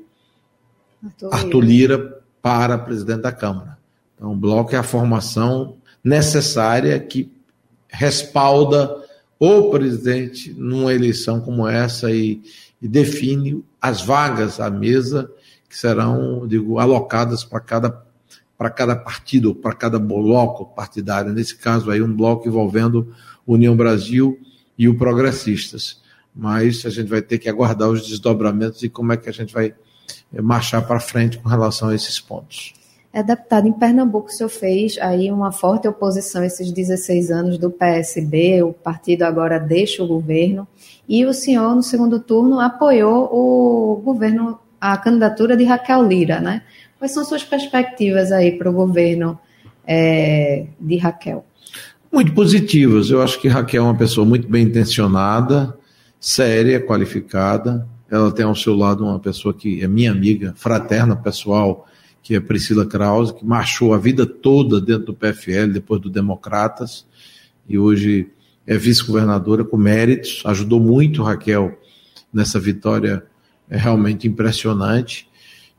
Arthur, 1.04 1.30
Arthur 1.34 1.62
Lira 1.62 2.22
para 2.42 2.78
presidente 2.78 3.22
da 3.22 3.32
Câmara. 3.32 3.78
Então, 4.16 4.34
o 4.34 4.36
bloco 4.36 4.76
é 4.76 4.78
a 4.78 4.84
formação 4.84 5.78
necessária 6.04 7.00
que 7.00 7.32
respalda 7.88 9.02
o 9.40 9.70
presidente 9.70 10.54
numa 10.54 10.94
eleição 10.94 11.42
como 11.42 11.68
essa 11.68 12.12
e, 12.12 12.42
e 12.82 12.88
define 12.88 13.64
as 13.82 14.02
vagas 14.02 14.60
à 14.60 14.70
mesa 14.70 15.32
que 15.68 15.78
serão, 15.78 16.48
digo, 16.48 16.80
alocadas 16.80 17.44
para 17.44 17.60
cada 17.60 18.12
para 18.58 18.70
cada 18.70 18.96
partido, 18.96 19.56
para 19.56 19.74
cada 19.74 19.98
bloco 19.98 20.68
partidário. 20.76 21.34
Nesse 21.34 21.56
caso 21.56 21.90
aí, 21.90 22.00
um 22.00 22.16
bloco 22.16 22.48
envolvendo 22.48 23.12
União 23.48 23.76
Brasil 23.76 24.40
e 24.78 24.88
o 24.88 24.96
Progressistas. 24.96 26.00
Mas 26.36 26.86
a 26.86 26.92
gente 26.92 27.08
vai 27.08 27.24
ter 27.24 27.40
que 27.40 27.50
aguardar 27.50 27.90
os 27.90 28.08
desdobramentos 28.08 28.84
e 28.84 28.90
como 28.90 29.14
é 29.14 29.18
que 29.18 29.28
a 29.28 29.34
gente 29.34 29.52
vai 29.52 29.74
marchar 30.42 30.86
para 30.86 31.00
frente 31.00 31.38
com 31.38 31.50
relação 31.50 31.90
a 31.90 31.96
esses 31.96 32.20
pontos. 32.20 32.74
É, 33.14 33.22
deputado, 33.22 33.68
em 33.68 33.74
Pernambuco 33.74 34.30
o 34.30 34.32
senhor 34.32 34.50
fez 34.50 34.98
aí 35.00 35.30
uma 35.30 35.52
forte 35.52 35.86
oposição 35.86 36.44
esses 36.46 36.72
16 36.72 37.30
anos 37.30 37.58
do 37.58 37.70
PSB, 37.70 38.64
o 38.64 38.72
partido 38.72 39.24
agora 39.24 39.60
deixa 39.60 40.02
o 40.02 40.08
governo, 40.08 40.66
e 41.10 41.26
o 41.26 41.34
senhor, 41.34 41.76
no 41.76 41.84
segundo 41.84 42.22
turno, 42.22 42.62
apoiou 42.62 43.26
o 43.26 43.98
governo, 43.98 44.58
a 44.80 44.98
candidatura 44.98 45.58
de 45.58 45.66
Raquel 45.66 46.08
Lira, 46.08 46.40
né? 46.40 46.62
Quais 46.98 47.12
são 47.12 47.26
suas 47.26 47.44
perspectivas 47.44 48.32
aí 48.32 48.58
para 48.58 48.70
o 48.70 48.74
governo 48.74 49.38
é, 49.86 50.68
de 50.80 50.96
Raquel? 50.98 51.46
Muito 52.12 52.34
positivas. 52.34 53.10
Eu 53.10 53.22
acho 53.22 53.42
que 53.42 53.50
Raquel 53.50 53.84
é 53.84 53.86
uma 53.88 53.98
pessoa 53.98 54.26
muito 54.26 54.48
bem 54.48 54.64
intencionada, 54.64 55.78
séria, 56.20 56.80
qualificada. 56.80 57.86
Ela 58.12 58.32
tem 58.32 58.46
ao 58.46 58.54
seu 58.54 58.76
lado 58.76 59.06
uma 59.06 59.20
pessoa 59.20 59.54
que 59.54 59.82
é 59.82 59.88
minha 59.88 60.12
amiga, 60.12 60.54
fraterna, 60.58 61.16
pessoal, 61.16 61.88
que 62.22 62.36
é 62.36 62.40
Priscila 62.42 62.86
Krause, 62.86 63.34
que 63.34 63.46
marchou 63.46 63.94
a 63.94 63.98
vida 63.98 64.26
toda 64.26 64.82
dentro 64.82 65.08
do 65.08 65.14
PFL, 65.14 65.72
depois 65.72 66.02
do 66.02 66.10
Democratas, 66.10 67.08
e 67.68 67.80
hoje 67.80 68.30
é 68.68 68.78
vice-governadora 68.78 69.64
com 69.64 69.78
méritos, 69.78 70.44
ajudou 70.46 70.80
muito 70.80 71.24
Raquel 71.24 71.80
nessa 72.34 72.60
vitória 72.60 73.24
é 73.70 73.78
realmente 73.78 74.28
impressionante 74.28 75.30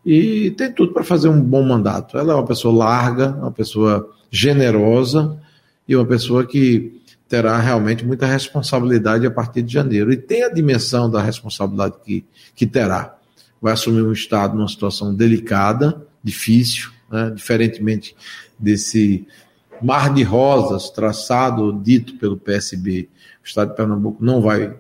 e 0.04 0.50
tem 0.52 0.72
tudo 0.72 0.92
para 0.92 1.04
fazer 1.04 1.28
um 1.28 1.40
bom 1.40 1.62
mandato. 1.62 2.16
Ela 2.16 2.32
é 2.32 2.36
uma 2.36 2.46
pessoa 2.46 2.74
larga, 2.74 3.30
uma 3.32 3.52
pessoa 3.52 4.10
generosa 4.30 5.38
e 5.86 5.94
uma 5.94 6.06
pessoa 6.06 6.46
que 6.46 7.01
terá 7.32 7.58
realmente 7.58 8.04
muita 8.04 8.26
responsabilidade 8.26 9.26
a 9.26 9.30
partir 9.30 9.62
de 9.62 9.72
janeiro. 9.72 10.12
E 10.12 10.18
tem 10.18 10.42
a 10.42 10.50
dimensão 10.50 11.10
da 11.10 11.22
responsabilidade 11.22 11.94
que, 12.04 12.26
que 12.54 12.66
terá. 12.66 13.16
Vai 13.58 13.72
assumir 13.72 14.02
um 14.02 14.12
Estado 14.12 14.54
numa 14.54 14.68
situação 14.68 15.14
delicada, 15.14 16.06
difícil, 16.22 16.90
né? 17.10 17.32
diferentemente 17.34 18.14
desse 18.58 19.26
mar 19.80 20.12
de 20.12 20.22
rosas 20.22 20.90
traçado, 20.90 21.72
dito 21.72 22.18
pelo 22.18 22.36
PSB. 22.36 23.08
O 23.42 23.46
Estado 23.46 23.70
de 23.70 23.76
Pernambuco 23.76 24.22
não 24.22 24.42
vai 24.42 24.76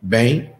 bem, 0.00 0.52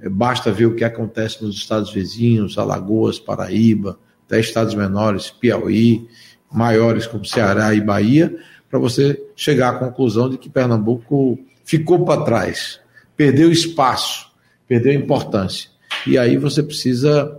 é, 0.00 0.08
basta 0.08 0.50
ver 0.50 0.66
o 0.66 0.74
que 0.74 0.82
acontece 0.82 1.44
nos 1.44 1.54
estados 1.54 1.92
vizinhos, 1.92 2.58
Alagoas, 2.58 3.20
Paraíba, 3.20 4.00
até 4.26 4.40
estados 4.40 4.74
menores, 4.74 5.30
Piauí, 5.30 6.08
maiores 6.50 7.06
como 7.06 7.24
Ceará 7.24 7.72
e 7.72 7.80
Bahia, 7.80 8.36
para 8.68 8.78
você 8.78 9.22
chegar 9.34 9.70
à 9.70 9.78
conclusão 9.78 10.28
de 10.28 10.38
que 10.38 10.48
Pernambuco 10.48 11.38
ficou 11.64 12.04
para 12.04 12.22
trás, 12.22 12.80
perdeu 13.16 13.50
espaço, 13.50 14.30
perdeu 14.68 14.92
importância. 14.92 15.70
E 16.06 16.18
aí 16.18 16.36
você 16.36 16.62
precisa 16.62 17.36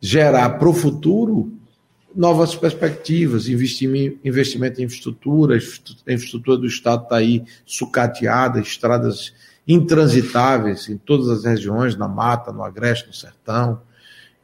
gerar 0.00 0.50
para 0.50 0.68
o 0.68 0.74
futuro 0.74 1.52
novas 2.14 2.54
perspectivas, 2.54 3.48
investimento, 3.48 4.80
em 4.80 4.84
infraestrutura, 4.84 5.54
a 5.54 6.12
infraestrutura 6.12 6.56
do 6.58 6.66
Estado 6.66 7.04
está 7.04 7.16
aí 7.16 7.44
sucateada, 7.66 8.60
estradas 8.60 9.32
intransitáveis 9.66 10.88
em 10.88 10.96
todas 10.96 11.28
as 11.28 11.44
regiões, 11.44 11.96
na 11.96 12.06
mata, 12.06 12.52
no 12.52 12.62
agreste, 12.62 13.08
no 13.08 13.14
sertão. 13.14 13.80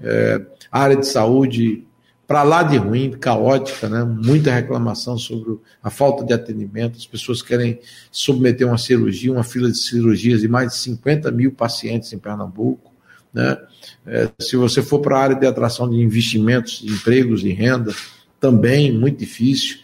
É, 0.03 0.41
área 0.73 0.97
de 0.97 1.07
saúde 1.07 1.85
para 2.31 2.45
lá 2.45 2.63
de 2.63 2.77
ruim, 2.77 3.11
caótica, 3.11 3.89
né? 3.89 4.05
muita 4.05 4.53
reclamação 4.53 5.19
sobre 5.19 5.59
a 5.83 5.91
falta 5.91 6.25
de 6.25 6.33
atendimento. 6.33 6.97
As 6.97 7.05
pessoas 7.05 7.43
querem 7.43 7.81
submeter 8.09 8.69
uma 8.69 8.79
cirurgia, 8.79 9.33
uma 9.33 9.43
fila 9.43 9.69
de 9.69 9.77
cirurgias 9.77 10.41
de 10.41 10.47
mais 10.47 10.69
de 10.69 10.77
50 10.77 11.29
mil 11.33 11.51
pacientes 11.51 12.13
em 12.13 12.19
Pernambuco. 12.21 12.93
Né? 13.35 13.59
É, 14.07 14.29
se 14.39 14.55
você 14.55 14.81
for 14.81 15.01
para 15.01 15.19
a 15.19 15.23
área 15.23 15.35
de 15.35 15.45
atração 15.45 15.91
de 15.91 15.97
investimentos, 15.97 16.85
empregos 16.85 17.43
e 17.43 17.51
renda, 17.51 17.93
também 18.39 18.97
muito 18.97 19.19
difícil. 19.19 19.79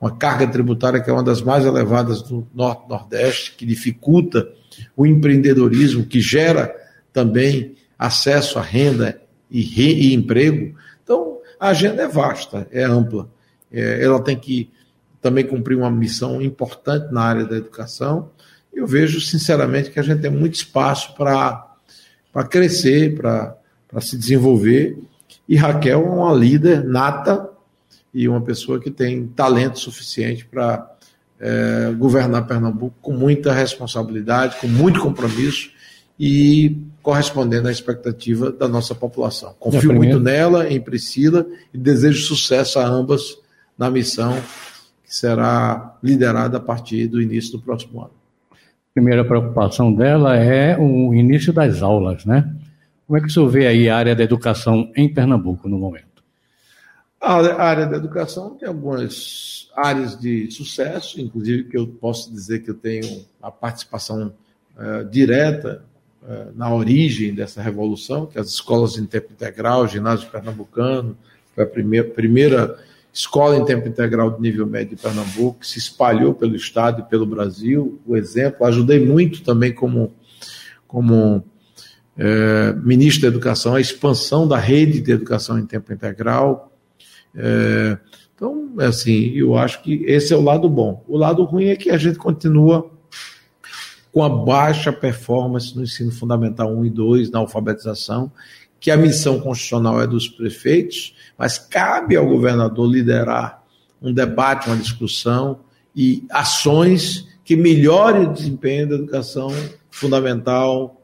Uma 0.00 0.16
carga 0.16 0.46
tributária 0.46 1.00
que 1.00 1.10
é 1.10 1.12
uma 1.12 1.24
das 1.24 1.42
mais 1.42 1.64
elevadas 1.64 2.22
do 2.22 2.46
Norte-Nordeste, 2.54 3.56
que 3.56 3.66
dificulta 3.66 4.48
o 4.96 5.04
empreendedorismo, 5.04 6.06
que 6.06 6.20
gera 6.20 6.72
também 7.12 7.74
acesso 7.98 8.56
à 8.56 8.62
renda 8.62 9.20
e, 9.50 9.62
re, 9.62 9.94
e 9.94 10.14
emprego. 10.14 10.78
Então, 11.02 11.37
a 11.58 11.68
agenda 11.68 12.02
é 12.02 12.08
vasta, 12.08 12.66
é 12.70 12.84
ampla. 12.84 13.28
É, 13.70 14.02
ela 14.02 14.22
tem 14.22 14.36
que 14.36 14.70
também 15.20 15.46
cumprir 15.46 15.76
uma 15.76 15.90
missão 15.90 16.40
importante 16.40 17.12
na 17.12 17.22
área 17.22 17.44
da 17.44 17.56
educação. 17.56 18.30
Eu 18.72 18.86
vejo, 18.86 19.20
sinceramente, 19.20 19.90
que 19.90 19.98
a 19.98 20.02
gente 20.02 20.20
tem 20.20 20.30
muito 20.30 20.54
espaço 20.54 21.14
para 21.14 21.74
crescer, 22.48 23.16
para 23.16 24.00
se 24.00 24.16
desenvolver. 24.16 24.98
E 25.48 25.56
Raquel 25.56 26.00
é 26.00 26.08
uma 26.08 26.32
líder 26.32 26.84
nata 26.84 27.48
e 28.14 28.28
uma 28.28 28.40
pessoa 28.40 28.80
que 28.80 28.90
tem 28.90 29.26
talento 29.26 29.78
suficiente 29.78 30.44
para 30.44 30.94
é, 31.40 31.92
governar 31.96 32.46
Pernambuco 32.46 32.96
com 33.00 33.12
muita 33.12 33.52
responsabilidade, 33.52 34.56
com 34.60 34.68
muito 34.68 35.00
compromisso 35.00 35.70
e 36.18 36.76
correspondendo 37.02 37.68
à 37.68 37.70
expectativa 37.70 38.50
da 38.50 38.66
nossa 38.66 38.94
população. 38.94 39.54
Confio 39.58 39.94
muito 39.94 40.18
nela, 40.18 40.68
em 40.68 40.80
Priscila, 40.80 41.46
e 41.72 41.78
desejo 41.78 42.26
sucesso 42.26 42.78
a 42.78 42.86
ambas 42.86 43.38
na 43.78 43.90
missão 43.90 44.34
que 45.04 45.14
será 45.14 45.96
liderada 46.02 46.58
a 46.58 46.60
partir 46.60 47.06
do 47.06 47.22
início 47.22 47.52
do 47.52 47.60
próximo 47.60 48.00
ano. 48.00 48.10
A 48.50 48.56
primeira 48.92 49.24
preocupação 49.24 49.92
dela 49.94 50.36
é 50.36 50.76
o 50.76 51.14
início 51.14 51.52
das 51.52 51.80
aulas, 51.82 52.24
né? 52.26 52.52
Como 53.06 53.16
é 53.16 53.20
que 53.20 53.28
o 53.28 53.30
senhor 53.30 53.48
vê 53.48 53.66
aí 53.66 53.88
a 53.88 53.96
área 53.96 54.14
da 54.14 54.22
educação 54.22 54.90
em 54.94 55.08
Pernambuco 55.12 55.68
no 55.68 55.78
momento? 55.78 56.22
A 57.20 57.62
área 57.62 57.86
da 57.86 57.96
educação 57.96 58.50
tem 58.56 58.68
algumas 58.68 59.70
áreas 59.74 60.18
de 60.18 60.50
sucesso, 60.50 61.20
inclusive 61.20 61.64
que 61.64 61.76
eu 61.78 61.86
posso 61.86 62.30
dizer 62.30 62.58
que 62.60 62.70
eu 62.70 62.74
tenho 62.74 63.24
a 63.40 63.50
participação 63.50 64.32
uh, 64.76 65.08
direta 65.08 65.82
na 66.54 66.74
origem 66.74 67.34
dessa 67.34 67.62
revolução, 67.62 68.26
que 68.26 68.38
as 68.38 68.48
escolas 68.48 68.98
em 68.98 69.06
tempo 69.06 69.32
integral, 69.32 69.82
o 69.82 69.88
ginásio 69.88 70.28
pernambucano, 70.28 71.16
foi 71.54 71.64
a 71.64 71.66
primeira, 71.66 72.08
primeira 72.08 72.78
escola 73.12 73.56
em 73.56 73.64
tempo 73.64 73.88
integral 73.88 74.30
de 74.32 74.40
nível 74.40 74.66
médio 74.66 74.96
de 74.96 75.02
Pernambuco, 75.02 75.60
que 75.60 75.66
se 75.66 75.78
espalhou 75.78 76.34
pelo 76.34 76.54
estado 76.54 77.00
e 77.00 77.04
pelo 77.04 77.26
Brasil, 77.26 78.00
o 78.06 78.16
exemplo. 78.16 78.66
Ajudei 78.66 79.04
muito 79.04 79.42
também 79.42 79.72
como, 79.72 80.12
como 80.86 81.42
é, 82.16 82.74
ministro 82.82 83.22
da 83.22 83.28
Educação 83.28 83.74
a 83.74 83.80
expansão 83.80 84.46
da 84.46 84.58
rede 84.58 85.00
de 85.00 85.10
educação 85.10 85.58
em 85.58 85.66
tempo 85.66 85.92
integral, 85.92 86.72
é, 87.34 87.98
então, 88.34 88.72
é 88.78 88.86
assim, 88.86 89.32
eu 89.34 89.56
acho 89.56 89.82
que 89.82 90.04
esse 90.04 90.32
é 90.32 90.36
o 90.36 90.40
lado 90.40 90.68
bom. 90.68 91.04
O 91.08 91.16
lado 91.16 91.42
ruim 91.42 91.66
é 91.66 91.76
que 91.76 91.90
a 91.90 91.98
gente 91.98 92.18
continua 92.18 92.88
com 94.18 94.24
a 94.24 94.28
baixa 94.28 94.92
performance 94.92 95.76
no 95.76 95.84
ensino 95.84 96.10
fundamental 96.10 96.74
1 96.76 96.86
e 96.86 96.90
2, 96.90 97.30
na 97.30 97.38
alfabetização, 97.38 98.32
que 98.80 98.90
a 98.90 98.96
missão 98.96 99.38
constitucional 99.38 100.02
é 100.02 100.08
dos 100.08 100.26
prefeitos, 100.26 101.14
mas 101.38 101.56
cabe 101.56 102.16
ao 102.16 102.26
governador 102.26 102.90
liderar 102.90 103.62
um 104.02 104.12
debate, 104.12 104.66
uma 104.66 104.76
discussão 104.76 105.60
e 105.94 106.26
ações 106.30 107.28
que 107.44 107.54
melhorem 107.54 108.26
o 108.26 108.32
desempenho 108.32 108.88
da 108.88 108.94
educação 108.96 109.52
fundamental 109.88 111.00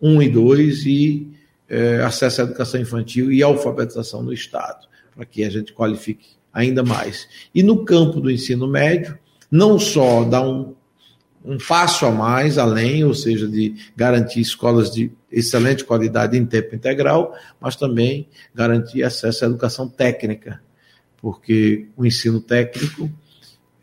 1 0.00 0.22
e 0.22 0.28
2 0.30 0.86
e 0.86 1.28
é, 1.68 2.00
acesso 2.02 2.40
à 2.40 2.44
educação 2.44 2.80
infantil 2.80 3.30
e 3.30 3.42
alfabetização 3.42 4.22
no 4.22 4.32
Estado 4.32 4.86
para 5.14 5.26
que 5.26 5.44
a 5.44 5.50
gente 5.50 5.74
qualifique 5.74 6.28
ainda 6.54 6.82
mais. 6.82 7.28
E 7.54 7.62
no 7.62 7.84
campo 7.84 8.18
do 8.18 8.30
ensino 8.30 8.66
médio, 8.66 9.18
não 9.50 9.78
só 9.78 10.24
dar 10.24 10.40
um, 10.40 10.74
um 11.46 11.56
passo 11.58 12.04
a 12.04 12.10
mais, 12.10 12.58
além, 12.58 13.04
ou 13.04 13.14
seja, 13.14 13.46
de 13.46 13.76
garantir 13.94 14.40
escolas 14.40 14.90
de 14.90 15.12
excelente 15.30 15.84
qualidade 15.84 16.36
em 16.36 16.44
tempo 16.44 16.74
integral, 16.74 17.34
mas 17.60 17.76
também 17.76 18.28
garantir 18.52 19.04
acesso 19.04 19.44
à 19.44 19.48
educação 19.48 19.88
técnica, 19.88 20.60
porque 21.18 21.86
o 21.96 22.04
ensino 22.04 22.40
técnico 22.40 23.08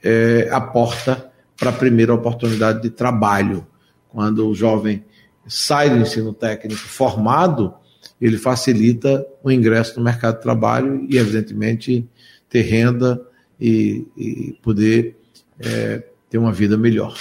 é 0.04 0.50
a 0.52 0.60
porta 0.60 1.32
para 1.56 1.70
a 1.70 1.74
primeira 1.74 2.14
oportunidade 2.14 2.82
de 2.82 2.90
trabalho. 2.90 3.66
Quando 4.10 4.50
o 4.50 4.54
jovem 4.54 5.06
sai 5.48 5.90
do 5.90 5.98
ensino 5.98 6.34
técnico 6.34 6.82
formado, 6.82 7.74
ele 8.20 8.38
facilita 8.38 9.26
o 9.42 9.50
ingresso 9.50 9.98
no 9.98 10.04
mercado 10.04 10.36
de 10.36 10.42
trabalho 10.42 11.08
e, 11.10 11.18
evidentemente, 11.18 12.06
ter 12.50 12.62
renda 12.64 13.22
e, 13.60 14.06
e 14.18 14.58
poder 14.62 15.16
é, 15.60 16.04
ter 16.30 16.38
uma 16.38 16.52
vida 16.52 16.78
melhor. 16.78 17.18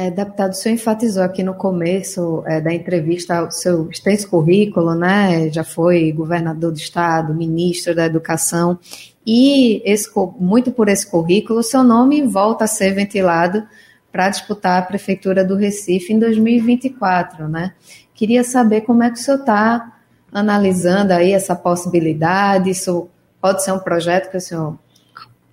É, 0.00 0.12
deputado, 0.12 0.52
o 0.52 0.54
senhor 0.54 0.76
enfatizou 0.76 1.24
aqui 1.24 1.42
no 1.42 1.54
começo 1.54 2.44
é, 2.46 2.60
da 2.60 2.72
entrevista 2.72 3.42
o 3.42 3.50
seu 3.50 3.90
extenso 3.90 4.28
currículo, 4.28 4.94
né? 4.94 5.50
Já 5.50 5.64
foi 5.64 6.12
governador 6.12 6.70
do 6.70 6.78
estado, 6.78 7.34
ministro 7.34 7.96
da 7.96 8.06
educação, 8.06 8.78
e 9.26 9.82
esse, 9.84 10.08
muito 10.38 10.70
por 10.70 10.88
esse 10.88 11.04
currículo, 11.04 11.58
o 11.58 11.64
seu 11.64 11.82
nome 11.82 12.22
volta 12.22 12.62
a 12.62 12.68
ser 12.68 12.94
ventilado 12.94 13.66
para 14.12 14.28
disputar 14.28 14.78
a 14.78 14.82
prefeitura 14.82 15.44
do 15.44 15.56
Recife 15.56 16.12
em 16.12 16.18
2024, 16.20 17.48
né? 17.48 17.72
Queria 18.14 18.44
saber 18.44 18.82
como 18.82 19.02
é 19.02 19.10
que 19.10 19.18
o 19.18 19.20
senhor 19.20 19.40
está 19.40 19.98
analisando 20.30 21.12
aí 21.12 21.32
essa 21.32 21.56
possibilidade, 21.56 22.70
isso 22.70 23.08
pode 23.40 23.64
ser 23.64 23.72
um 23.72 23.80
projeto 23.80 24.30
que 24.30 24.36
o 24.36 24.40
senhor 24.40 24.78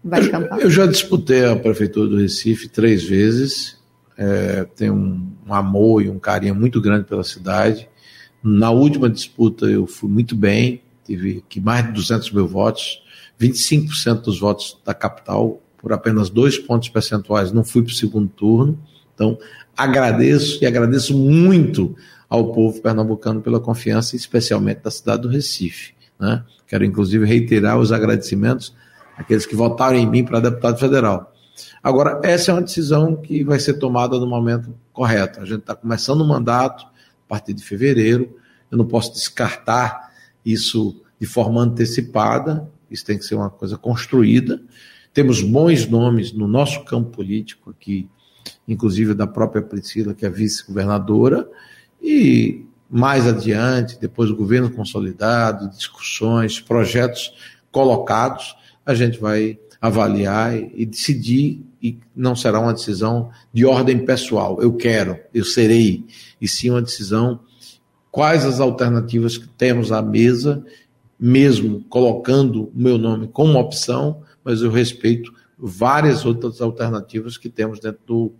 vai 0.03 0.27
campar? 0.29 0.60
Eu 0.60 0.69
já 0.69 0.86
disputei 0.86 1.43
a 1.45 1.55
prefeitura 1.55 2.08
do 2.08 2.17
Recife 2.17 2.69
três 2.69 3.03
vezes, 3.03 3.74
é, 4.17 4.65
tenho 4.75 4.93
um, 4.93 5.32
um 5.47 5.54
amor 5.54 6.04
e 6.04 6.10
um 6.10 6.19
carinho 6.19 6.56
muito 6.56 6.80
grande 6.82 7.06
pela 7.06 7.23
cidade. 7.23 7.89
Na 8.43 8.71
última 8.71 9.10
disputa 9.10 9.65
eu 9.65 9.88
fui 9.88 10.10
muito 10.10 10.36
bem, 10.36 10.82
tive 11.04 11.43
aqui 11.45 11.60
mais 11.60 11.86
de 11.86 11.93
200 11.93 12.32
mil 12.32 12.47
votos, 12.47 13.01
25% 13.39 14.21
dos 14.21 14.39
votos 14.39 14.78
da 14.86 14.93
capital, 14.93 15.62
por 15.78 15.93
apenas 15.93 16.30
dois 16.30 16.58
pontos 16.58 16.89
percentuais, 16.89 17.51
não 17.51 17.63
fui 17.63 17.84
para 17.84 17.91
o 17.91 17.95
segundo 17.95 18.28
turno. 18.30 18.80
Então, 19.13 19.38
agradeço 19.78 20.63
e 20.63 20.65
agradeço 20.65 21.17
muito 21.17 21.95
ao 22.30 22.51
povo 22.51 22.82
pernambucano 22.82 23.41
pela 23.41 23.60
confiança, 23.60 24.15
especialmente 24.15 24.82
da 24.82 24.89
cidade 24.89 25.21
do 25.21 25.28
Recife. 25.28 25.93
Né? 26.19 26.43
Quero, 26.67 26.84
inclusive, 26.84 27.25
reiterar 27.25 27.78
os 27.78 27.91
agradecimentos 27.91 28.73
àqueles 29.17 29.45
que 29.45 29.56
votaram 29.56 29.97
em 29.97 30.10
mim 30.10 30.23
para 30.23 30.39
deputado 30.39 30.80
federal. 30.80 31.35
Agora, 31.86 32.19
essa 32.24 32.50
é 32.50 32.54
uma 32.56 32.63
decisão 32.63 33.15
que 33.15 33.43
vai 33.43 33.60
ser 33.60 33.76
tomada 33.76 34.17
no 34.17 34.26
momento 34.26 34.74
correto. 34.91 35.39
A 35.39 35.45
gente 35.45 35.60
está 35.60 35.76
começando 35.76 36.21
o 36.21 36.28
mandato 36.28 36.84
a 36.84 37.30
partir 37.30 37.54
de 37.54 37.63
fevereiro. 37.63 38.39
Eu 38.71 38.80
não 38.80 38.88
posso 38.88 39.13
descartar 39.13 40.12
isso 40.43 41.00
de 41.19 41.28
forma 41.28 41.62
antecipada. 41.62 42.67
Isso 42.89 43.06
tem 43.06 43.19
que 43.19 43.24
ser 43.24 43.36
uma 43.36 43.52
coisa 43.52 43.78
construída. 43.78 44.60
Temos 45.13 45.43
bons 45.43 45.88
nomes 45.88 46.34
no 46.34 46.48
nosso 46.48 46.84
campo 46.86 47.12
político 47.12 47.69
aqui, 47.69 48.10
inclusive 48.67 49.13
da 49.13 49.28
própria 49.28 49.62
Priscila, 49.62 50.15
que 50.15 50.26
é 50.26 50.30
vice-governadora, 50.30 51.48
e 52.02 52.65
mais 52.89 53.28
adiante, 53.28 54.00
depois 54.02 54.30
do 54.30 54.36
governo 54.36 54.71
consolidado, 54.71 55.69
discussões, 55.69 56.60
projetos 56.60 57.32
colocados, 57.71 58.56
a 58.84 58.95
gente 58.95 59.19
vai 59.19 59.60
avaliar 59.81 60.55
e 60.55 60.85
decidir, 60.85 61.63
e 61.81 61.99
não 62.15 62.35
será 62.35 62.59
uma 62.59 62.73
decisão 62.73 63.29
de 63.53 63.65
ordem 63.65 64.05
pessoal, 64.05 64.61
eu 64.61 64.73
quero, 64.73 65.19
eu 65.33 65.45
serei, 65.45 66.03
e 66.41 66.47
sim 66.47 66.69
uma 66.69 66.81
decisão 66.81 67.39
quais 68.15 68.45
as 68.45 68.61
alternativas 68.61 69.38
que 69.38 69.45
temos 69.45 69.91
à 69.91 70.01
mesa, 70.01 70.63
mesmo 71.19 71.83
colocando 71.89 72.63
o 72.63 72.71
meu 72.73 72.97
nome 72.97 73.27
como 73.27 73.59
opção, 73.59 74.21
mas 74.41 74.61
eu 74.61 74.71
respeito 74.71 75.33
várias 75.57 76.25
outras 76.25 76.61
alternativas 76.61 77.38
que 77.38 77.49
temos 77.49 77.79
dentro 77.79 77.99
do, 78.05 78.33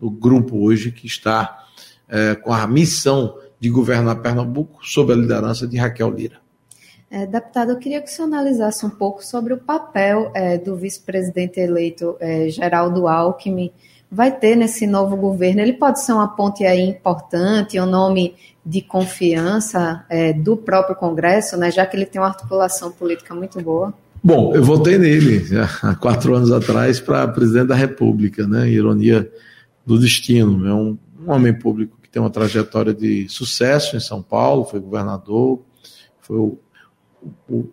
do 0.00 0.10
grupo 0.10 0.64
hoje 0.64 0.90
que 0.90 1.06
está 1.06 1.66
é, 2.08 2.34
com 2.34 2.52
a 2.52 2.66
missão 2.66 3.38
de 3.60 3.70
governar 3.70 4.20
Pernambuco 4.20 4.84
sob 4.84 5.12
a 5.12 5.16
liderança 5.16 5.68
de 5.68 5.76
Raquel 5.76 6.10
Lira. 6.10 6.41
É, 7.14 7.26
deputado, 7.26 7.72
eu 7.72 7.76
queria 7.76 8.00
que 8.00 8.08
o 8.08 8.10
senhor 8.10 8.26
analisasse 8.26 8.86
um 8.86 8.88
pouco 8.88 9.22
sobre 9.22 9.52
o 9.52 9.58
papel 9.58 10.30
é, 10.34 10.56
do 10.56 10.74
vice-presidente 10.74 11.60
eleito 11.60 12.16
é, 12.18 12.48
Geraldo 12.48 13.06
Alckmin 13.06 13.70
vai 14.10 14.34
ter 14.34 14.56
nesse 14.56 14.86
novo 14.86 15.14
governo. 15.14 15.60
Ele 15.60 15.74
pode 15.74 16.02
ser 16.02 16.14
uma 16.14 16.28
ponte 16.28 16.64
aí 16.64 16.80
importante, 16.80 17.78
um 17.78 17.84
nome 17.84 18.34
de 18.64 18.80
confiança 18.80 20.06
é, 20.08 20.32
do 20.32 20.56
próprio 20.56 20.96
Congresso, 20.96 21.54
né, 21.58 21.70
já 21.70 21.84
que 21.84 21.94
ele 21.98 22.06
tem 22.06 22.18
uma 22.18 22.28
articulação 22.28 22.90
política 22.90 23.34
muito 23.34 23.60
boa. 23.60 23.92
Bom, 24.24 24.54
eu 24.54 24.64
votei 24.64 24.96
nele 24.96 25.44
há 25.82 25.94
quatro 25.94 26.34
anos 26.34 26.50
atrás 26.50 26.98
para 26.98 27.28
presidente 27.28 27.66
da 27.66 27.74
República, 27.74 28.46
né? 28.46 28.70
Ironia 28.70 29.30
do 29.84 29.98
destino. 29.98 30.66
É 30.66 30.72
um, 30.72 30.96
um 31.26 31.30
homem 31.30 31.52
público 31.52 31.98
que 32.00 32.08
tem 32.08 32.22
uma 32.22 32.30
trajetória 32.30 32.94
de 32.94 33.28
sucesso 33.28 33.96
em 33.96 34.00
São 34.00 34.22
Paulo, 34.22 34.64
foi 34.64 34.80
governador, 34.80 35.60
foi 36.20 36.36
o 36.38 36.58
o, 37.48 37.68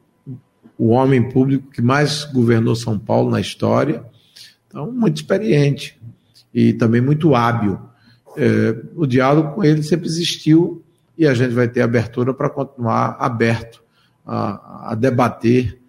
o 0.78 0.88
homem 0.90 1.30
público 1.30 1.70
que 1.70 1.82
mais 1.82 2.24
governou 2.26 2.76
São 2.76 2.98
Paulo 2.98 3.30
na 3.30 3.42
história. 3.42 4.04
Então, 4.68 4.92
muito 4.92 5.18
experiente 5.18 6.00
e 6.54 6.74
também 6.74 7.02
muito 7.02 7.36
hábil. 7.36 7.80
É, 8.38 8.76
o 8.96 9.06
diálogo 9.06 9.56
com 9.56 9.64
ele 9.64 9.84
sempre 9.84 10.08
existiu 10.08 10.84
e 11.18 11.28
a 11.28 11.34
gente 11.34 11.54
vai 11.54 11.68
ter 11.68 11.82
abertura 11.82 12.34
para 12.34 12.50
continuar 12.50 13.18
aberto 13.20 13.84
a, 14.26 14.92
a 14.92 14.96
debater, 14.96 15.80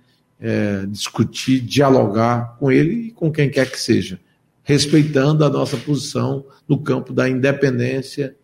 é, 0.41 0.87
discutir, 0.87 1.61
dialogar 1.61 2.57
com 2.59 2.73
ele 2.73 3.09
e 3.09 3.11
com 3.13 3.31
quem 3.31 3.51
quer 3.51 3.71
que 3.71 3.79
seja, 3.79 4.19
respeitando 4.65 5.45
a 5.45 5.51
nossa 5.51 5.77
posição 5.77 6.45
no 6.67 6.79
campo 6.79 7.13
da 7.13 7.29
independência 7.29 8.35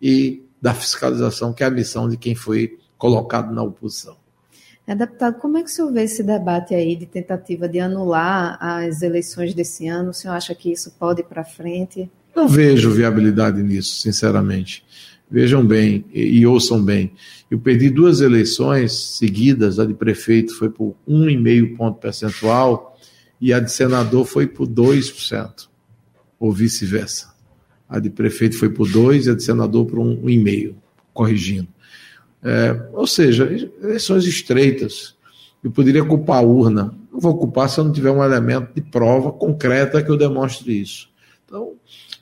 e 0.00 0.44
da 0.60 0.74
fiscalização, 0.74 1.52
que 1.52 1.64
é 1.64 1.66
a 1.66 1.70
missão 1.70 2.08
de 2.08 2.16
quem 2.16 2.34
foi 2.34 2.78
colocado 2.96 3.52
na 3.52 3.62
oposição. 3.62 4.16
É, 4.88 4.94
deputado, 4.94 5.38
como 5.38 5.58
é 5.58 5.62
que 5.62 5.68
o 5.68 5.70
senhor 5.70 5.92
vê 5.92 6.04
esse 6.04 6.22
debate 6.22 6.74
aí 6.74 6.96
de 6.96 7.04
tentativa 7.04 7.68
de 7.68 7.78
anular 7.78 8.56
as 8.58 9.02
eleições 9.02 9.52
desse 9.52 9.86
ano? 9.86 10.08
O 10.08 10.14
senhor 10.14 10.32
acha 10.32 10.54
que 10.54 10.72
isso 10.72 10.90
pode 10.98 11.20
ir 11.20 11.24
para 11.24 11.44
frente? 11.44 12.10
Não 12.34 12.48
vejo 12.48 12.90
viabilidade 12.90 13.62
nisso, 13.62 14.00
sinceramente. 14.00 14.82
Vejam 15.30 15.62
bem 15.62 16.06
e, 16.10 16.38
e, 16.38 16.46
ouçam 16.46 16.82
bem. 16.82 17.12
Eu 17.50 17.58
perdi 17.58 17.90
duas 17.90 18.22
eleições 18.22 19.18
seguidas, 19.18 19.78
a 19.78 19.84
de 19.84 19.92
prefeito 19.92 20.54
foi 20.54 20.70
por 20.70 20.96
1,5 21.06 21.76
ponto 21.76 21.98
percentual 21.98 22.98
e 23.38 23.52
a 23.52 23.60
de 23.60 23.70
senador 23.70 24.24
foi 24.24 24.46
por 24.46 24.66
2%, 24.66 25.68
ou 26.40 26.50
vice-versa. 26.50 27.34
A 27.86 27.98
de 27.98 28.08
prefeito 28.08 28.56
foi 28.56 28.70
por 28.70 28.88
2% 28.88 29.26
e 29.26 29.30
a 29.30 29.34
de 29.34 29.42
senador 29.42 29.84
por 29.84 29.98
1,5%, 29.98 30.76
corrigindo. 31.12 31.68
É, 32.42 32.88
ou 32.92 33.06
seja, 33.06 33.44
eleições 33.82 34.24
estreitas. 34.24 35.16
Eu 35.62 35.70
poderia 35.70 36.04
culpar 36.04 36.38
a 36.38 36.42
urna. 36.42 36.94
Não 37.12 37.20
vou 37.20 37.36
culpar 37.36 37.68
se 37.68 37.80
eu 37.80 37.84
não 37.84 37.92
tiver 37.92 38.10
um 38.10 38.22
elemento 38.22 38.74
de 38.74 38.80
prova 38.80 39.32
concreta 39.32 40.02
que 40.02 40.10
eu 40.10 40.16
demonstre 40.16 40.80
isso. 40.80 41.08
Então, 41.44 41.72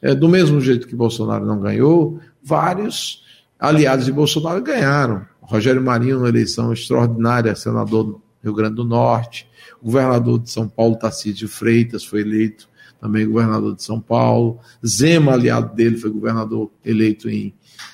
é, 0.01 0.15
do 0.15 0.29
mesmo 0.29 0.61
jeito 0.61 0.87
que 0.87 0.97
Bolsonaro 0.97 1.45
não 1.45 1.61
ganhou, 1.61 2.19
vários 2.43 3.25
aliados 3.59 4.07
de 4.07 4.13
Bolsonaro 4.13 4.63
ganharam. 4.63 5.27
Rogério 5.41 5.83
Marinho, 5.83 6.21
na 6.21 6.29
eleição 6.29 6.73
extraordinária, 6.73 7.55
senador 7.55 8.05
do 8.05 8.23
Rio 8.43 8.55
Grande 8.55 8.77
do 8.77 8.85
Norte. 8.85 9.49
O 9.81 9.87
governador 9.87 10.39
de 10.39 10.51
São 10.51 10.69
Paulo, 10.69 10.97
Tarcísio 10.97 11.49
Freitas, 11.49 12.05
foi 12.05 12.23
eleito 12.23 12.69
também 13.01 13.29
governador 13.29 13.77
de 13.77 13.83
São 13.83 14.01
Paulo. 14.01 14.59
Zema, 14.85 15.33
aliado 15.33 15.75
dele, 15.75 15.97
foi 15.97 16.11
governador 16.11 16.71
eleito 16.85 17.29
em, 17.29 17.53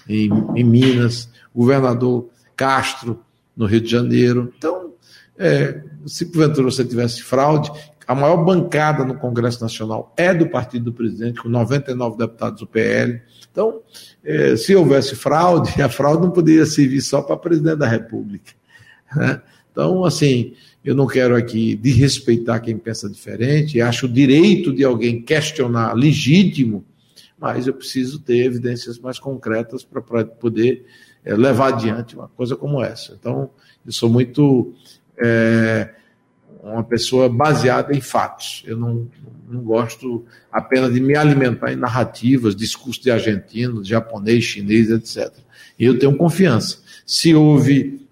em, 0.08 0.30
em 0.54 0.64
Minas 0.64 1.28
governador 1.54 2.28
Castro, 2.56 3.20
no 3.56 3.66
Rio 3.66 3.80
de 3.80 3.90
Janeiro. 3.90 4.52
Então, 4.56 4.92
é, 5.38 5.82
se 6.06 6.26
porventura 6.26 6.70
você 6.70 6.84
tivesse 6.84 7.22
fraude, 7.22 7.70
a 8.06 8.14
maior 8.14 8.44
bancada 8.44 9.04
no 9.04 9.14
Congresso 9.14 9.62
Nacional 9.62 10.12
é 10.16 10.34
do 10.34 10.48
partido 10.48 10.86
do 10.86 10.92
presidente, 10.92 11.40
com 11.40 11.48
99 11.48 12.16
deputados 12.18 12.60
do 12.60 12.66
PL. 12.66 13.20
Então, 13.50 13.80
é, 14.24 14.56
se 14.56 14.74
houvesse 14.74 15.14
fraude, 15.14 15.80
a 15.82 15.88
fraude 15.88 16.22
não 16.22 16.30
poderia 16.30 16.66
servir 16.66 17.00
só 17.00 17.22
para 17.22 17.36
presidente 17.36 17.78
da 17.78 17.88
República. 17.88 18.52
Né? 19.14 19.40
Então, 19.70 20.04
assim, 20.04 20.54
eu 20.84 20.94
não 20.94 21.06
quero 21.06 21.36
aqui 21.36 21.76
desrespeitar 21.76 22.60
quem 22.60 22.76
pensa 22.76 23.08
diferente, 23.08 23.80
acho 23.80 24.06
o 24.06 24.08
direito 24.08 24.72
de 24.72 24.84
alguém 24.84 25.22
questionar 25.22 25.94
legítimo, 25.94 26.84
mas 27.38 27.66
eu 27.66 27.74
preciso 27.74 28.20
ter 28.20 28.44
evidências 28.44 28.98
mais 28.98 29.18
concretas 29.18 29.84
para 29.84 30.24
poder 30.24 30.84
é, 31.24 31.34
levar 31.34 31.74
adiante 31.74 32.16
uma 32.16 32.28
coisa 32.28 32.56
como 32.56 32.82
essa. 32.82 33.16
Então, 33.18 33.50
eu 33.84 33.92
sou 33.92 34.08
muito 34.08 34.74
é, 35.16 35.90
uma 36.62 36.84
pessoa 36.84 37.28
baseada 37.28 37.94
em 37.94 38.00
fatos. 38.00 38.62
Eu 38.66 38.76
não, 38.76 39.08
não 39.48 39.62
gosto 39.62 40.24
apenas 40.50 40.92
de 40.92 41.00
me 41.00 41.16
alimentar 41.16 41.72
em 41.72 41.76
narrativas, 41.76 42.54
discursos 42.54 43.02
de 43.02 43.10
argentino, 43.10 43.82
de 43.82 43.88
japonês, 43.88 44.44
chinês, 44.44 44.90
etc. 44.90 45.32
Eu 45.78 45.98
tenho 45.98 46.16
confiança. 46.16 46.78
Se 47.04 47.34
houve 47.34 48.06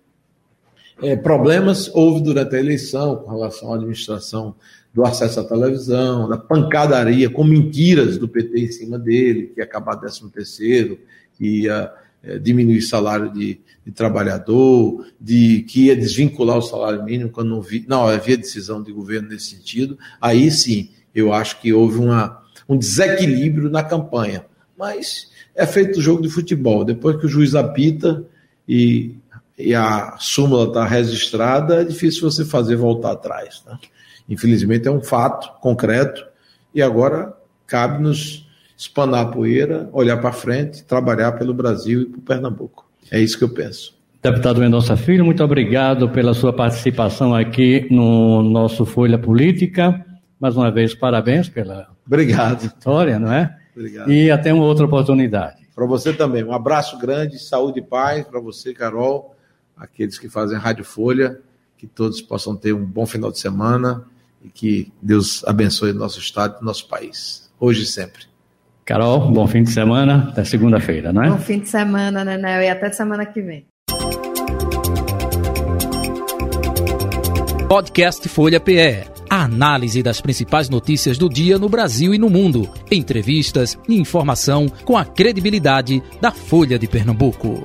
é, 1.03 1.16
problemas, 1.16 1.90
houve 1.94 2.23
durante 2.23 2.57
a 2.57 2.59
eleição 2.59 3.16
com 3.16 3.31
relação 3.31 3.73
à 3.73 3.77
administração 3.77 4.55
do 4.92 5.05
acesso 5.05 5.40
à 5.40 5.44
televisão, 5.44 6.29
da 6.29 6.37
pancadaria 6.37 7.31
com 7.31 7.44
mentiras 7.44 8.18
do 8.18 8.29
PT 8.29 8.61
em 8.61 8.73
cima 8.73 8.99
dele, 8.99 9.53
que 9.55 9.61
ia 9.61 9.64
acabar 9.64 9.96
13 9.96 10.29
terceiro, 10.31 10.99
que 11.35 11.62
ia 11.62 11.92
é, 12.22 12.38
diminuir 12.38 12.83
salário 12.83 13.33
de, 13.33 13.61
de, 13.85 13.92
trabalhador, 13.92 15.06
de 15.20 15.62
que 15.62 15.87
ia 15.87 15.96
desvincular 15.96 16.59
o 16.59 16.62
salário 16.62 17.02
mínimo 17.02 17.30
quando 17.30 17.48
não, 17.48 17.62
vi, 17.62 17.85
não 17.88 18.06
havia 18.06 18.37
decisão 18.37 18.83
de 18.83 18.92
governo 18.92 19.28
nesse 19.28 19.56
sentido, 19.56 19.98
aí 20.20 20.50
sim 20.50 20.90
eu 21.14 21.33
acho 21.33 21.61
que 21.61 21.72
houve 21.72 21.98
uma, 21.98 22.42
um 22.68 22.76
desequilíbrio 22.76 23.70
na 23.70 23.83
campanha. 23.83 24.44
Mas 24.78 25.30
é 25.54 25.66
feito 25.66 25.98
o 25.98 26.02
jogo 26.02 26.22
de 26.22 26.28
futebol. 26.30 26.85
Depois 26.85 27.16
que 27.16 27.26
o 27.26 27.28
juiz 27.28 27.54
apita 27.54 28.24
e, 28.68 29.16
e 29.59 29.74
a 29.74 30.16
súmula 30.18 30.68
está 30.68 30.87
registrada, 30.87 31.83
é 31.83 31.85
difícil 31.85 32.30
você 32.30 32.44
fazer 32.44 32.76
voltar 32.76 33.12
atrás. 33.12 33.62
Né? 33.66 33.78
Infelizmente 34.28 34.87
é 34.87 34.90
um 34.90 35.02
fato 35.02 35.52
concreto 35.61 36.24
e 36.74 36.80
agora 36.80 37.37
cabe-nos 37.66 38.48
espanar 38.80 39.26
a 39.26 39.26
poeira, 39.26 39.90
olhar 39.92 40.16
para 40.16 40.32
frente, 40.32 40.82
trabalhar 40.84 41.32
pelo 41.32 41.52
Brasil 41.52 42.00
e 42.00 42.06
para 42.06 42.36
Pernambuco. 42.36 42.90
É 43.10 43.20
isso 43.20 43.36
que 43.36 43.44
eu 43.44 43.50
penso. 43.50 43.94
Deputado 44.22 44.58
Mendonça 44.58 44.96
Filho, 44.96 45.22
muito 45.22 45.44
obrigado 45.44 46.08
pela 46.08 46.32
sua 46.32 46.50
participação 46.50 47.34
aqui 47.34 47.86
no 47.90 48.42
nosso 48.42 48.86
Folha 48.86 49.18
Política. 49.18 50.02
Mais 50.40 50.56
uma 50.56 50.70
vez, 50.70 50.94
parabéns 50.94 51.46
pela 51.46 51.88
obrigado. 52.06 52.62
vitória, 52.62 53.18
não 53.18 53.30
é? 53.30 53.54
Obrigado. 53.76 54.10
E 54.10 54.30
até 54.30 54.50
uma 54.52 54.64
outra 54.64 54.86
oportunidade. 54.86 55.68
Para 55.74 55.84
você 55.84 56.14
também. 56.14 56.42
Um 56.42 56.52
abraço 56.52 56.98
grande, 56.98 57.38
saúde 57.38 57.80
e 57.80 57.82
paz 57.82 58.26
para 58.26 58.40
você, 58.40 58.72
Carol, 58.72 59.36
aqueles 59.76 60.18
que 60.18 60.28
fazem 60.30 60.56
Rádio 60.56 60.84
Folha, 60.84 61.38
que 61.76 61.86
todos 61.86 62.22
possam 62.22 62.56
ter 62.56 62.72
um 62.72 62.84
bom 62.84 63.04
final 63.04 63.30
de 63.30 63.38
semana 63.38 64.06
e 64.42 64.48
que 64.48 64.90
Deus 65.02 65.44
abençoe 65.44 65.90
o 65.90 65.94
nosso 65.94 66.18
estado 66.18 66.56
e 66.62 66.64
nosso 66.64 66.88
país, 66.88 67.50
hoje 67.60 67.82
e 67.82 67.86
sempre. 67.86 68.29
Carol, 68.90 69.31
bom 69.31 69.46
fim 69.46 69.62
de 69.62 69.70
semana, 69.70 70.31
até 70.33 70.42
segunda-feira, 70.42 71.12
não 71.12 71.22
é? 71.22 71.31
Bom 71.31 71.38
fim 71.38 71.61
de 71.61 71.68
semana, 71.68 72.24
Nenel, 72.24 72.61
e 72.61 72.68
até 72.68 72.90
semana 72.90 73.24
que 73.24 73.40
vem. 73.40 73.64
Podcast 77.68 78.29
Folha 78.29 78.59
PE. 78.59 79.05
A 79.31 79.44
análise 79.44 80.03
das 80.03 80.20
principais 80.20 80.68
notícias 80.68 81.16
do 81.16 81.29
dia 81.29 81.57
no 81.57 81.68
Brasil 81.68 82.12
e 82.12 82.18
no 82.18 82.29
mundo. 82.29 82.68
Entrevistas 82.90 83.79
e 83.88 83.96
informação 83.96 84.66
com 84.85 84.98
a 84.98 85.05
credibilidade 85.05 86.03
da 86.20 86.33
Folha 86.33 86.76
de 86.76 86.88
Pernambuco. 86.88 87.62